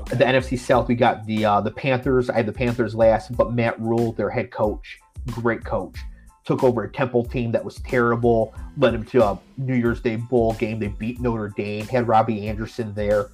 [0.00, 0.16] Okay.
[0.16, 2.28] The NFC South, we got the uh, the Panthers.
[2.28, 5.98] I had the Panthers last, but Matt Rhule, their head coach, great coach,
[6.44, 10.16] took over a Temple team that was terrible, led them to a New Year's Day
[10.16, 10.78] bowl game.
[10.78, 13.30] They beat Notre Dame, had Robbie Anderson there.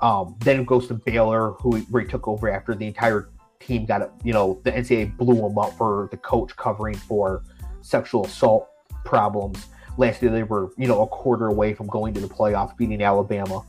[0.00, 3.30] Um, then it goes to Baylor, who where he took over after the entire
[3.60, 7.42] team got, you know, the NCAA blew him up for the coach covering for
[7.80, 8.68] sexual assault
[9.04, 9.66] problems.
[9.96, 13.02] Last year, they were, you know, a quarter away from going to the playoffs, beating
[13.02, 13.64] Alabama.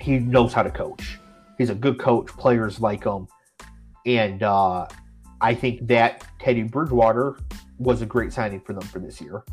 [0.00, 1.18] He knows how to coach.
[1.58, 2.28] He's a good coach.
[2.28, 3.26] Players like him.
[4.06, 4.86] And uh,
[5.40, 7.38] I think that Teddy Bridgewater
[7.78, 9.44] was a great signing for them for this year.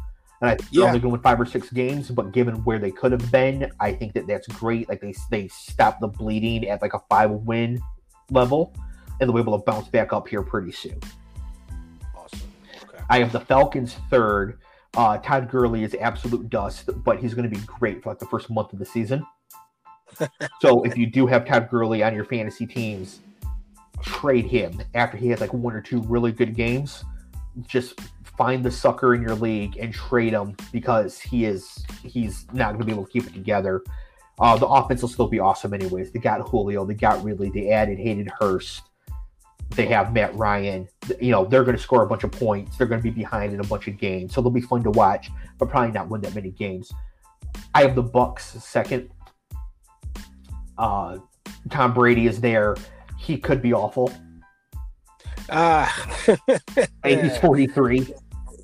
[0.42, 0.80] And I think yeah.
[0.82, 3.94] they're only going five or six games, but given where they could have been, I
[3.94, 4.90] think that that's great.
[4.90, 7.82] Like they they stopped the bleeding at like a five win
[8.30, 8.74] level,
[9.20, 11.00] and they'll be able to bounce back up here pretty soon.
[12.16, 12.42] Awesome.
[13.10, 14.60] I have the Falcons third.
[14.96, 18.28] Uh, Todd Gurley is absolute dust, but he's going to be great for like the
[18.28, 19.26] first month of the season.
[20.62, 23.22] so if you do have Todd Gurley on your fantasy teams,
[24.04, 27.04] trade him after he has like one or two really good games.
[27.68, 28.00] Just
[28.38, 32.80] find the sucker in your league and trade him because he is he's not going
[32.80, 33.84] to be able to keep it together.
[34.40, 36.12] Uh, the offense will still be awesome anyways.
[36.12, 38.84] They got Julio, they got Ridley, they added Hayden Hurst
[39.76, 40.88] they have Matt Ryan.
[41.20, 42.78] You know, they're going to score a bunch of points.
[42.78, 44.92] They're going to be behind in a bunch of games, so they'll be fun to
[44.92, 46.92] watch, but probably not win that many games.
[47.74, 49.10] I have the Bucks second.
[50.78, 51.20] Uh,
[51.70, 52.76] Tom Brady is there.
[53.24, 54.12] He could be awful.
[55.50, 56.58] Ah, uh,
[57.06, 58.14] he's forty three.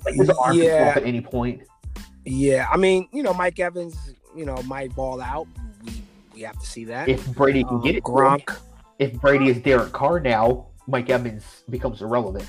[0.06, 0.92] His arm yeah.
[0.96, 1.62] at any point.
[2.26, 3.96] Yeah, I mean, you know, Mike Evans,
[4.36, 5.46] you know, might ball out.
[5.82, 6.02] We,
[6.34, 7.08] we have to see that.
[7.08, 8.54] If Brady can um, get it, Gronk.
[8.98, 12.46] If Brady is Derek Carr now, Mike Evans becomes irrelevant.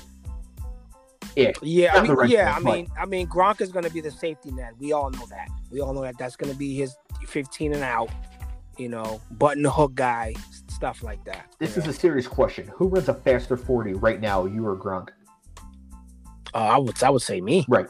[1.34, 2.54] Yeah, yeah, I mean, yeah.
[2.54, 4.74] I mean, I mean, Gronk is going to be the safety net.
[4.78, 5.48] We all know that.
[5.70, 6.18] We all know that.
[6.18, 6.94] That's going to be his
[7.26, 8.10] 15 and out.
[8.76, 10.34] You know, button the hook guy,
[10.82, 11.54] stuff like that.
[11.60, 12.66] This is a serious question.
[12.74, 14.46] Who runs a faster 40 right now?
[14.46, 15.10] You or Gronk?
[16.52, 17.64] Uh, I would, I would say me.
[17.68, 17.86] Right.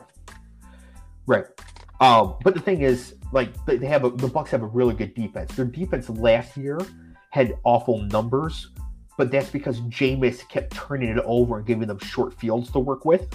[1.26, 1.46] Right.
[2.00, 5.14] Um, but the thing is, like, they have a, the Bucks have a really good
[5.14, 5.54] defense.
[5.54, 6.78] Their defense last year
[7.30, 8.68] had awful numbers,
[9.16, 13.06] but that's because Jameis kept turning it over and giving them short fields to work
[13.06, 13.26] with.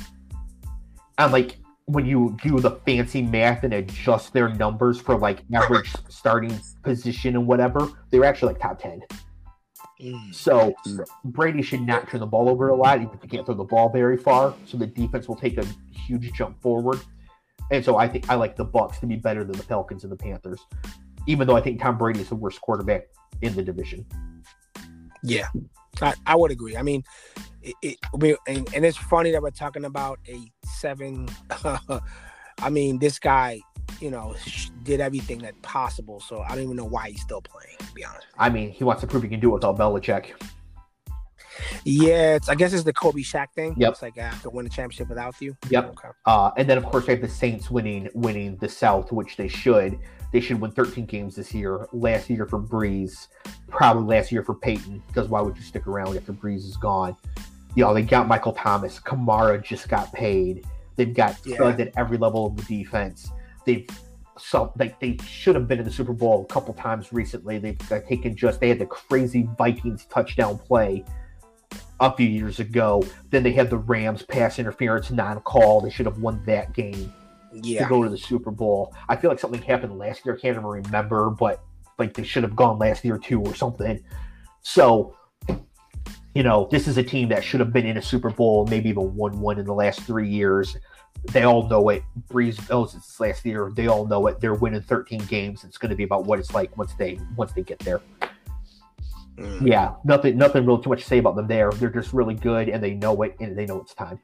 [1.18, 5.92] And like when you do the fancy math and adjust their numbers for like average
[6.10, 9.02] starting position and whatever, they were actually like top ten.
[10.02, 10.34] Mm.
[10.34, 10.76] So
[11.26, 13.64] Brady should not turn the ball over a lot, even if he can't throw the
[13.64, 14.54] ball very far.
[14.66, 17.00] So the defense will take a huge jump forward.
[17.72, 20.12] And so I think I like the Bucks to be better than the Pelicans and
[20.12, 20.62] the Panthers,
[21.26, 23.04] even though I think Tom Brady is the worst quarterback
[23.42, 24.06] in the division.
[25.24, 25.48] Yeah,
[26.02, 26.78] I, I would agree.
[26.78, 27.04] I mean,
[27.62, 31.28] it, it we, and, and it's funny that we're talking about a seven.
[32.60, 33.62] I mean, this guy,
[34.00, 36.20] you know, sh- did everything that possible.
[36.20, 37.78] So I don't even know why he's still playing.
[37.80, 38.28] To be honest.
[38.38, 40.32] I mean, he wants to prove he can do it without Belichick.
[41.84, 43.74] Yeah, it's, I guess it's the Kobe Shaq thing.
[43.78, 43.94] Yep.
[43.94, 45.56] It's like I have to win a championship without you.
[45.70, 45.86] Yep.
[45.90, 46.10] Okay.
[46.26, 49.48] Uh, and then of course we have the Saints winning winning the South, which they
[49.48, 49.98] should.
[50.34, 51.88] They should win 13 games this year.
[51.94, 53.28] Last year for Brees,
[53.70, 55.02] probably last year for Payton.
[55.08, 57.16] Because why would you stick around after Brees is gone?
[57.76, 59.00] You know they got Michael Thomas.
[59.00, 60.66] Kamara just got paid.
[60.96, 61.56] They've got Yeah.
[61.56, 63.32] studs at every level of the defense.
[63.68, 63.88] They've
[64.40, 67.60] so like they should have been in the Super Bowl a couple times recently.
[67.60, 71.04] They've taken just they had the crazy Vikings touchdown play
[72.00, 73.04] a few years ago.
[73.30, 75.82] Then they had the Rams pass interference non-call.
[75.82, 77.12] They should have won that game
[77.52, 77.84] Yeah.
[77.84, 78.94] to go to the Super Bowl.
[79.10, 80.36] I feel like something happened last year.
[80.36, 81.62] I can't even remember, but
[81.98, 84.00] like they should have gone last year too or something.
[84.62, 85.16] So,
[86.36, 88.90] you know, this is a team that should have been in a Super Bowl, maybe
[88.90, 90.78] even won one in the last three years.
[91.32, 92.04] They all know it.
[92.30, 93.72] Brees knows it's last year.
[93.76, 94.40] They all know it.
[94.40, 95.64] They're winning 13 games.
[95.64, 98.02] It's going to be about what it's like once they once they get there.
[99.38, 99.68] Mm.
[99.68, 101.72] Yeah, nothing nothing real too much to say about them there.
[101.72, 104.20] They're just really good and they know it and they know it's time.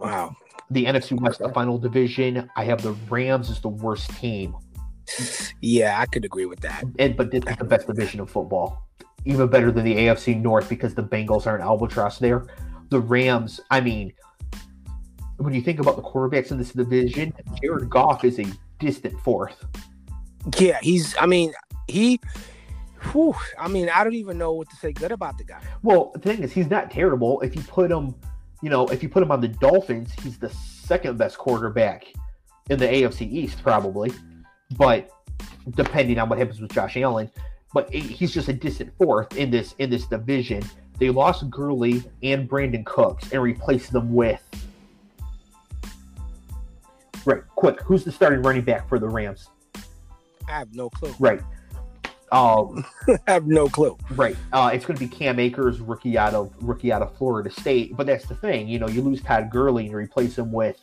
[0.00, 0.34] Wow.
[0.70, 4.56] The NFC West the final division, I have the Rams as the worst team.
[5.60, 6.84] Yeah, I could agree with that.
[6.98, 8.82] and but this is the best division of football,
[9.24, 12.46] even better than the AFC North because the Bengals are an albatross there.
[12.88, 14.12] The Rams, I mean,
[15.42, 18.46] when you think about the quarterbacks in this division, Jared Goff is a
[18.78, 19.64] distant fourth.
[20.58, 21.14] Yeah, he's.
[21.18, 21.52] I mean,
[21.88, 22.20] he.
[23.12, 25.60] Whew, I mean, I don't even know what to say good about the guy.
[25.82, 27.40] Well, the thing is, he's not terrible.
[27.40, 28.14] If you put him,
[28.62, 32.06] you know, if you put him on the Dolphins, he's the second best quarterback
[32.70, 34.12] in the AFC East, probably.
[34.76, 35.10] But
[35.70, 37.30] depending on what happens with Josh Allen,
[37.74, 40.62] but he- he's just a distant fourth in this in this division.
[40.98, 44.42] They lost Gurley and Brandin Cooks and replaced them with.
[47.24, 47.80] Right, quick.
[47.82, 49.48] Who's the starting running back for the Rams?
[50.48, 51.14] I have no clue.
[51.18, 51.40] Right.
[52.32, 52.84] Um,
[53.28, 53.96] I have no clue.
[54.10, 54.36] Right.
[54.52, 57.96] Uh, it's going to be Cam Akers, rookie out of rookie out of Florida State.
[57.96, 60.80] But that's the thing, you know, you lose Todd Gurley and you replace him with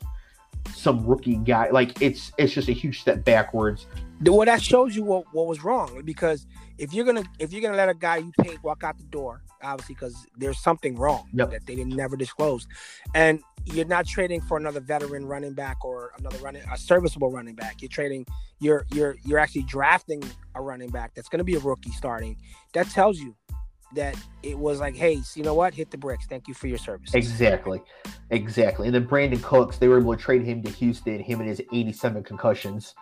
[0.76, 1.70] some rookie guy.
[1.70, 3.88] Like it's it's just a huge step backwards.
[4.22, 6.45] Well, that shows you what, what was wrong because
[6.78, 9.41] if you're gonna if you're gonna let a guy you paid walk out the door,
[9.63, 11.51] obviously because there's something wrong Yep.
[11.51, 12.67] that they didn't never disclose,
[13.15, 17.55] and you're not trading for another veteran running back or another running a serviceable running
[17.55, 17.82] back.
[17.82, 18.26] You're trading.
[18.59, 20.22] You're you're you're actually drafting
[20.55, 22.38] a running back that's gonna be a rookie starting.
[22.74, 23.36] That tells you
[23.96, 25.74] that it was like, hey, you know what?
[25.74, 26.26] Hit the bricks.
[26.28, 27.14] Thank you for your service.
[27.14, 27.82] Exactly.
[28.30, 28.88] Exactly.
[28.88, 31.62] And then Brandin Cooks, they were able to trade him to Houston, him and his
[31.74, 32.94] 87 concussions.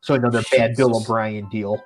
[0.00, 1.82] So another bad Bill O'Brien deal.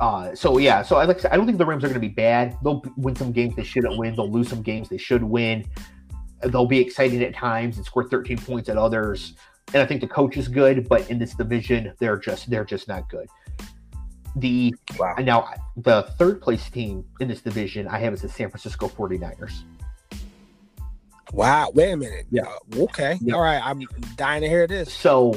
[0.00, 2.08] Uh, so yeah, so I like I don't think the Rams are going to be
[2.08, 2.56] bad.
[2.62, 4.14] They'll win some games they shouldn't win.
[4.14, 5.64] They'll lose some games they should win.
[6.42, 9.34] They'll be exciting at times and score 13 points at others.
[9.72, 12.88] And I think the coach is good, but in this division, they're just they're just
[12.88, 13.26] not good.
[14.36, 15.14] The Wow.
[15.18, 19.62] now the third place team in this division I have is the San Francisco 49ers.
[21.32, 21.70] Wow.
[21.74, 22.26] Wait a minute.
[22.30, 22.42] Yeah.
[22.42, 23.18] Uh, okay.
[23.20, 23.34] Yeah.
[23.34, 23.60] All right.
[23.62, 23.82] I'm
[24.16, 24.92] dying to hear this.
[24.92, 25.34] So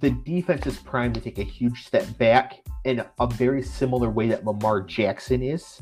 [0.00, 4.28] the defense is primed to take a huge step back in a very similar way
[4.28, 5.80] that Lamar Jackson is.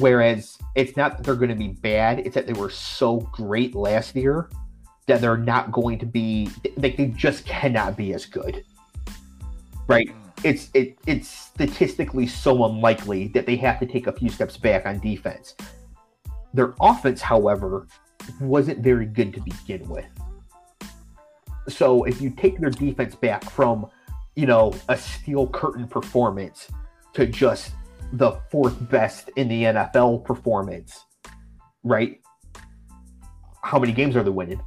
[0.00, 3.74] Whereas it's not that they're going to be bad, it's that they were so great
[3.74, 4.50] last year
[5.06, 8.64] that they're not going to be like they just cannot be as good.
[9.86, 10.10] Right?
[10.44, 14.86] It's it it's statistically so unlikely that they have to take a few steps back
[14.86, 15.54] on defense.
[16.52, 17.86] Their offense, however,
[18.40, 20.06] wasn't very good to begin with.
[21.68, 23.86] So if you take their defense back from,
[24.36, 26.68] you know, a steel curtain performance
[27.14, 27.72] to just
[28.12, 31.06] the fourth best in the NFL performance,
[31.82, 32.20] right?
[33.62, 34.60] How many games are they winning?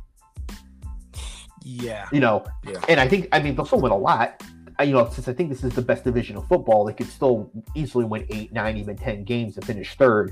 [1.63, 2.07] Yeah.
[2.11, 2.79] You know, Yeah.
[2.89, 4.41] and I think I mean they'll still win a lot.
[4.83, 7.51] You know, since I think this is the best division of football, they could still
[7.75, 10.31] easily win eight, nine, even ten games and finish third.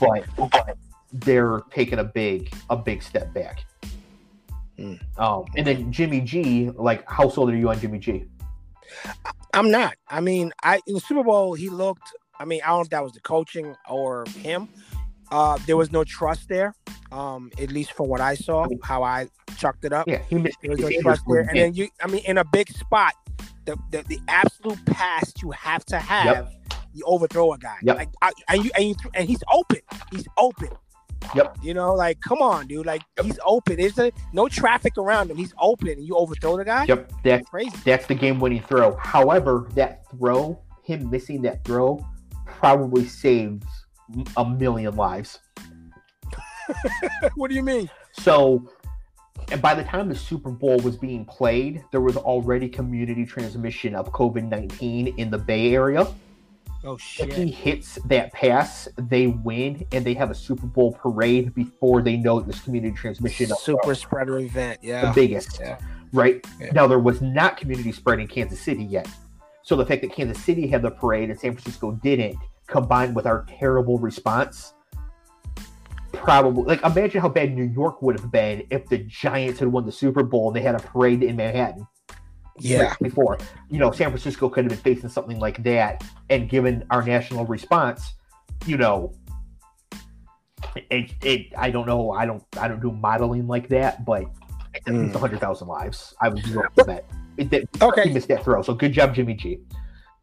[0.00, 0.76] But, but
[1.12, 3.64] they're taking a big, a big step back.
[4.78, 5.00] Mm.
[5.18, 8.24] Um, and then Jimmy G, like, how sold are you on Jimmy G?
[9.54, 9.94] I'm not.
[10.08, 12.08] I mean, I in the Super Bowl he looked.
[12.38, 14.68] I mean, I don't know if that was the coaching or him.
[15.30, 16.74] Uh, there was no trust there.
[17.10, 20.06] Um, at least for what I saw, how I chucked it up.
[20.08, 20.58] Yeah, he missed.
[20.60, 21.40] There was no trust there.
[21.40, 23.14] And then you, I mean, in a big spot,
[23.66, 26.50] the the, the absolute pass you have to have,
[26.94, 27.76] you overthrow a guy.
[27.82, 27.96] Yep.
[27.96, 29.80] Like I, and you and you and he's open.
[30.10, 30.70] He's open.
[31.34, 31.58] Yep.
[31.62, 32.86] You know, like come on, dude.
[32.86, 33.76] Like he's open.
[33.76, 35.36] There's a, no traffic around him.
[35.36, 36.84] He's open, and you overthrow the guy.
[36.84, 37.76] Yep, that Crazy.
[37.84, 38.96] that's the game-winning throw.
[38.96, 42.04] However, that throw, him missing that throw,
[42.44, 43.66] probably saves
[44.36, 45.40] a million lives.
[47.34, 47.90] what do you mean?
[48.12, 48.68] So,
[49.50, 53.94] and by the time the Super Bowl was being played, there was already community transmission
[53.94, 56.06] of COVID nineteen in the Bay Area.
[56.84, 57.30] Oh shit.
[57.30, 62.00] If he hits that pass, they win, and they have a Super Bowl parade before
[62.00, 64.78] they know this community transmission of Super spreader event.
[64.82, 65.06] Yeah.
[65.06, 65.78] The biggest, Yeah.
[66.12, 66.44] right?
[66.60, 66.72] Yeah.
[66.72, 69.08] Now there was not community spread in Kansas City yet,
[69.62, 72.36] so the fact that Kansas City had the parade and San Francisco didn't,
[72.68, 74.74] combined with our terrible response,
[76.26, 79.86] probably like imagine how bad New York would have been if the Giants had won
[79.86, 81.86] the Super Bowl and they had a parade in Manhattan
[82.58, 82.78] Yeah.
[82.90, 83.38] like before.
[83.70, 87.44] You know, San Francisco could have been facing something like that, and given our national
[87.46, 88.14] response,
[88.66, 89.12] you know,
[90.90, 94.24] it, it I don't know, I don't I don't do modeling like that, but
[94.74, 95.14] it's Mm.
[95.14, 96.14] a hundred thousand lives.
[96.20, 97.04] I would do that.
[97.38, 98.12] It, that Okay.
[98.12, 98.62] missed that throw.
[98.62, 99.60] So good job, Jimmy G.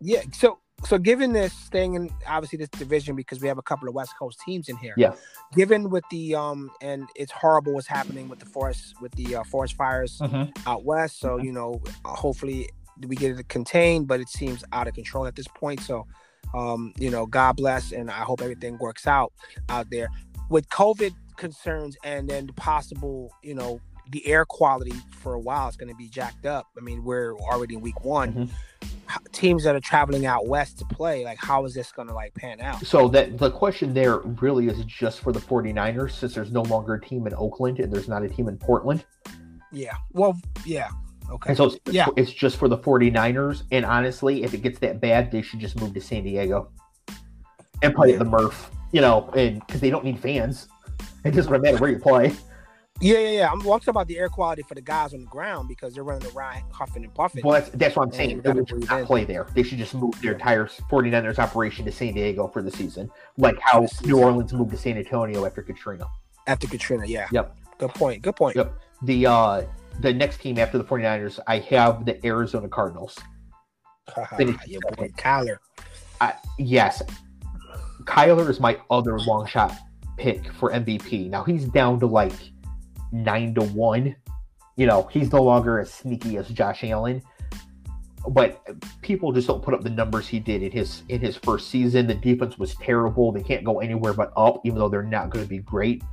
[0.02, 0.22] Yeah.
[0.32, 3.94] So so given this thing and obviously this division because we have a couple of
[3.96, 4.94] West Coast teams in here.
[4.98, 5.14] Yeah.
[5.56, 9.44] Given with the um and it's horrible what's happening with the forest with the uh,
[9.44, 10.22] forest fires
[10.68, 11.20] out west.
[11.20, 12.70] So you know, uh, hopefully
[13.08, 15.80] we get it contained, but it seems out of control at this point.
[15.82, 16.06] So,
[16.54, 19.34] um, you know, God bless, and I hope everything works out
[19.70, 20.10] out there
[20.50, 23.80] with COVID concerns, and then the possible, you know,
[24.12, 26.68] the air quality for a while is going to be jacked up.
[26.78, 28.34] I mean, we're already in week one.
[28.34, 28.50] Mhm.
[29.32, 32.34] Teams that are traveling out west to play, like, how is this going to like
[32.34, 32.86] pan out?
[32.86, 36.96] So that the question there really is just for the 49ers since there's no longer
[36.96, 39.06] a team in Oakland and there's not a team in Portland.
[39.72, 39.96] Yeah.
[40.12, 40.90] Well, yeah.
[41.30, 41.50] Okay.
[41.50, 42.08] And so it's, Yeah.
[42.18, 43.64] it's just for the 49ers.
[43.72, 46.70] And honestly, if it gets that bad, they should just move to San Diego
[47.82, 48.14] and play Yeah.
[48.14, 50.68] at the Murph, you know, and because they don't need fans.
[51.26, 52.34] It doesn't matter where you play.
[53.02, 53.52] Yeah, yeah, yeah.
[53.52, 55.94] I'm, well, I'm talking about the air quality for the guys on the ground because
[55.94, 57.42] they're running around huffing and puffing.
[57.44, 58.42] Well, that's, that's what I'm saying.
[58.42, 59.48] They would not play there.
[59.54, 63.58] They should just move their entire 49ers operation to San Diego for the season, like
[63.60, 63.88] how.
[64.06, 66.06] New Orleans moved to San Antonio after Katrina.
[66.48, 67.06] after Katrina.
[67.06, 67.28] Yeah.
[67.32, 67.58] Yep.
[67.80, 68.22] Good point.
[68.22, 68.56] Good point.
[68.56, 68.74] Yep.
[69.02, 69.64] The uh
[70.00, 73.18] the next team after the 49ers, I have the Arizona Cardinals.
[74.38, 75.58] Your boy Kyler.
[76.22, 77.02] I, yes,
[78.04, 79.74] Kyler is my other long shot
[80.18, 81.30] pick for MVP.
[81.30, 82.34] Now he's down to like
[83.14, 84.16] nine to one.
[84.76, 87.22] You know, he's no longer as sneaky as Josh Allen.
[88.28, 88.62] But
[89.02, 92.08] people just don't put up the numbers he did in his in his first season.
[92.08, 93.32] The defense was terrible.
[93.32, 96.04] They can't go anywhere but up, even though they're not going to be great.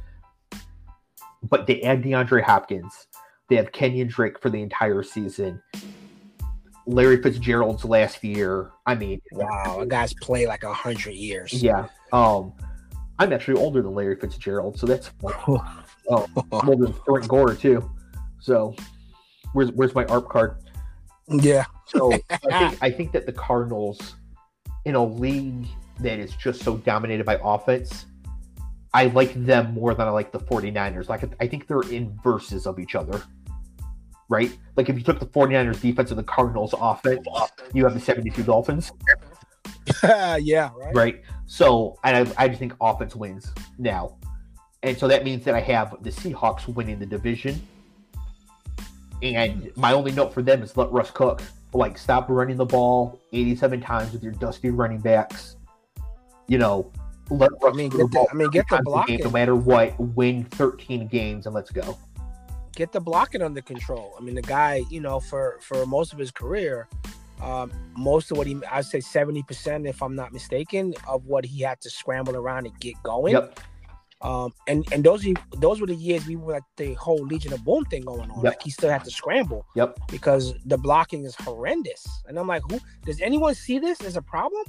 [1.43, 3.07] But they add DeAndre Hopkins.
[3.49, 5.63] They have Kenyan Drake for the entire season.
[6.87, 8.73] Larry Fitzgerald's last year.
[8.87, 11.53] I mean, Wow, a guy's played like a hundred years.
[11.63, 11.87] yeah.
[12.13, 12.53] Um,
[13.21, 15.11] I'm actually older than Larry Fitzgerald, so that's.
[16.09, 17.91] Oh, older than Frank Gore too.
[18.41, 18.75] So,
[19.53, 20.57] where's where's my ARP card?
[21.31, 21.65] yeah.
[21.87, 24.17] So I think I think that the Cardinals,
[24.85, 25.67] in a league
[26.01, 28.07] that is just so dominated by offense,
[28.93, 31.09] I like them more than I like the 49ers.
[31.09, 33.23] Like I think they're inverses of each other.
[34.29, 34.57] Right?
[34.77, 37.27] Like if you took the 49ers defense and the Cardinals offense,
[37.75, 38.93] you have the 72 Dolphins.
[40.03, 40.71] yeah.
[40.77, 40.95] Right.
[40.95, 41.23] right?
[41.47, 44.17] So and I, I just think offense wins now,
[44.83, 47.61] and so that means that I have the Seahawks winning the division.
[49.23, 51.43] And my only note for them is let Russ cook.
[51.73, 55.57] Like stop running the ball 87 times with your dusty running backs.
[56.49, 56.91] You know,
[57.29, 59.21] let Russ mean, get the- I mean, get the a game, blocking.
[59.21, 59.99] no matter what.
[60.01, 61.97] Win 13 games and let's go.
[62.75, 64.15] Get the blocking under control.
[64.19, 66.89] I mean, the guy, you know, for for most of his career,
[67.43, 71.45] um, most of what he, I'd say seventy percent, if I'm not mistaken, of what
[71.45, 73.33] he had to scramble around and get going.
[73.35, 73.61] Yep.
[74.23, 75.27] Um, and and those
[75.57, 78.37] those were the years we were like the whole Legion of Boom thing going on.
[78.37, 78.45] Yep.
[78.45, 79.99] Like he still had to scramble Yep.
[80.11, 82.07] because the blocking is horrendous.
[82.27, 84.63] And I'm like, who does anyone see this as a problem?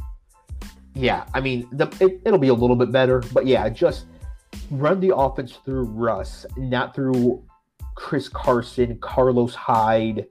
[0.93, 4.05] Yeah, I mean, the, it, it'll be a little bit better, but yeah, just
[4.69, 7.43] run the offense through Russ, not through
[7.95, 10.27] Chris Carson, Carlos Hyde,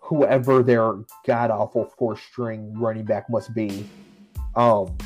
[0.00, 0.94] whoever their
[1.26, 3.88] god awful four string running back must be.
[4.54, 4.96] Um,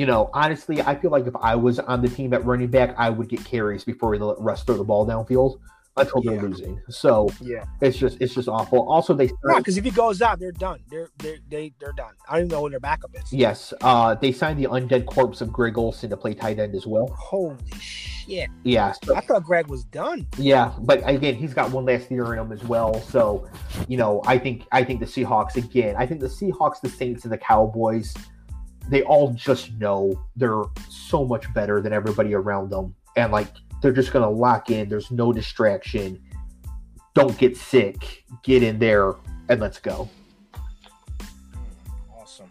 [0.00, 2.94] you know, honestly, I feel like if I was on the team at running back,
[2.96, 5.58] I would get carries before we let Russ throw the ball downfield
[5.98, 6.80] until they're losing.
[6.88, 7.64] So Yeah.
[7.82, 8.88] it's just it's just awful.
[8.88, 10.78] Also, they No, because if he goes out, they're done.
[10.88, 12.14] They're they they they're done.
[12.26, 13.30] I don't even know who their backup is.
[13.30, 16.86] yes, uh, they signed the undead corpse of Greg Olsen to play tight end as
[16.86, 17.08] well.
[17.08, 18.48] Holy shit!
[18.64, 20.26] Yeah, so I thought Greg was done.
[20.38, 22.94] Yeah, but again, he's got one last year in him as well.
[23.02, 23.46] So,
[23.86, 25.94] you know, I think I think the Seahawks again.
[25.98, 28.14] I think the Seahawks, the Saints, and the Cowboys
[28.88, 32.94] they all just know they're so much better than everybody around them.
[33.16, 33.48] And like
[33.82, 34.88] they're just gonna lock in.
[34.88, 36.20] There's no distraction.
[37.14, 38.24] Don't get sick.
[38.42, 39.14] Get in there
[39.48, 40.08] and let's go.
[42.16, 42.48] Awesome.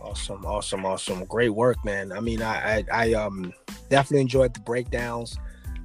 [0.00, 1.24] Awesome, awesome, awesome.
[1.24, 2.12] Great work, man.
[2.12, 3.52] I mean, I, I, I um
[3.88, 5.38] definitely enjoyed the breakdowns.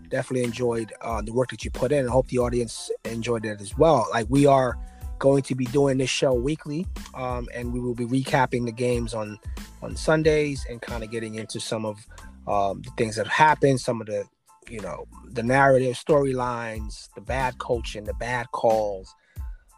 [0.09, 2.05] Definitely enjoyed uh, the work that you put in.
[2.05, 4.07] I hope the audience enjoyed it as well.
[4.11, 4.77] Like we are
[5.21, 9.13] going to be doing this show weekly, um, and we will be recapping the games
[9.13, 9.39] on
[9.81, 12.05] on Sundays and kind of getting into some of
[12.47, 14.25] um, the things that have happened, some of the
[14.67, 19.13] you know the narrative storylines, the bad coaching, the bad calls,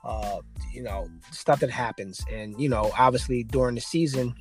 [0.05, 0.39] uh,
[0.71, 4.33] you know stuff that happens, and you know obviously during the season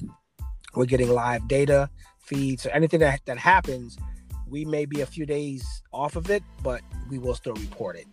[0.75, 3.99] we're getting live data feeds, so anything that that happens,
[4.47, 6.81] we may be a few days off of it, but
[7.11, 8.07] we will still report it.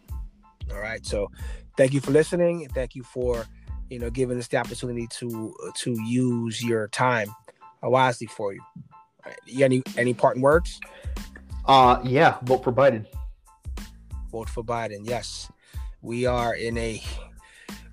[0.71, 1.31] All right, so
[1.77, 2.67] thank you for listening.
[2.69, 3.45] Thank you for
[3.89, 7.33] you know giving us the opportunity to to use your time
[7.83, 8.61] wisely for you.
[9.25, 9.35] Right.
[9.61, 10.79] Any any parting words?
[11.65, 13.05] Uh yeah, vote for Biden.
[14.31, 15.01] Vote for Biden.
[15.03, 15.51] Yes,
[16.01, 17.01] we are in a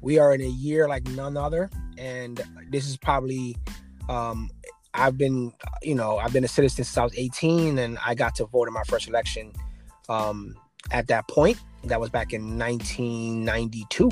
[0.01, 3.57] we are in a year like none other, and this is probably
[4.09, 4.51] um
[4.95, 8.35] I've been you know I've been a citizen since I was 18, and I got
[8.37, 9.53] to vote in my first election
[10.09, 10.55] um
[10.93, 11.59] at that point.
[11.89, 14.11] That was back in 1992,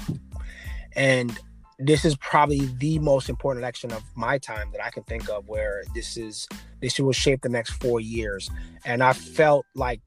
[0.96, 1.38] and
[1.78, 5.48] this is probably the most important election of my time that I can think of
[5.48, 6.48] where this is
[6.80, 8.50] this will shape the next four years.
[8.84, 10.00] And I felt like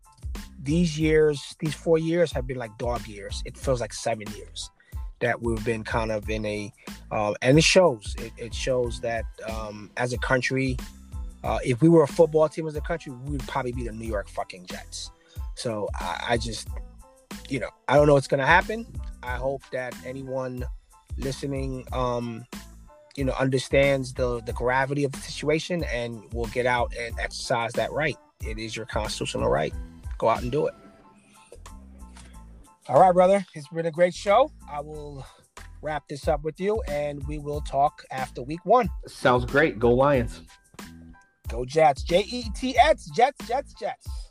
[0.61, 3.41] these years, these four years have been like dog years.
[3.45, 4.69] It feels like seven years
[5.19, 6.71] that we've been kind of in a
[7.11, 10.77] uh, and it shows it, it shows that um, as a country
[11.43, 13.91] uh, if we were a football team as a country we would probably be the
[13.91, 15.11] new york fucking jets
[15.55, 16.67] so I, I just
[17.49, 18.85] you know i don't know what's gonna happen.
[19.23, 20.65] I hope that anyone
[21.17, 22.45] listening um
[23.15, 27.73] you know understands the the gravity of the situation and will get out and exercise
[27.73, 28.17] that right.
[28.45, 29.73] It is your constitutional right.
[30.17, 30.73] Go out and do it.
[32.87, 33.45] All right brother.
[33.53, 34.51] It's been a great show.
[34.71, 35.25] I will
[35.81, 38.89] wrap this up with you and we will talk after week one.
[39.07, 39.79] Sounds great.
[39.79, 40.41] Go lions.
[41.49, 42.03] Go jets.
[42.03, 44.26] J-e-t-s jets jets jets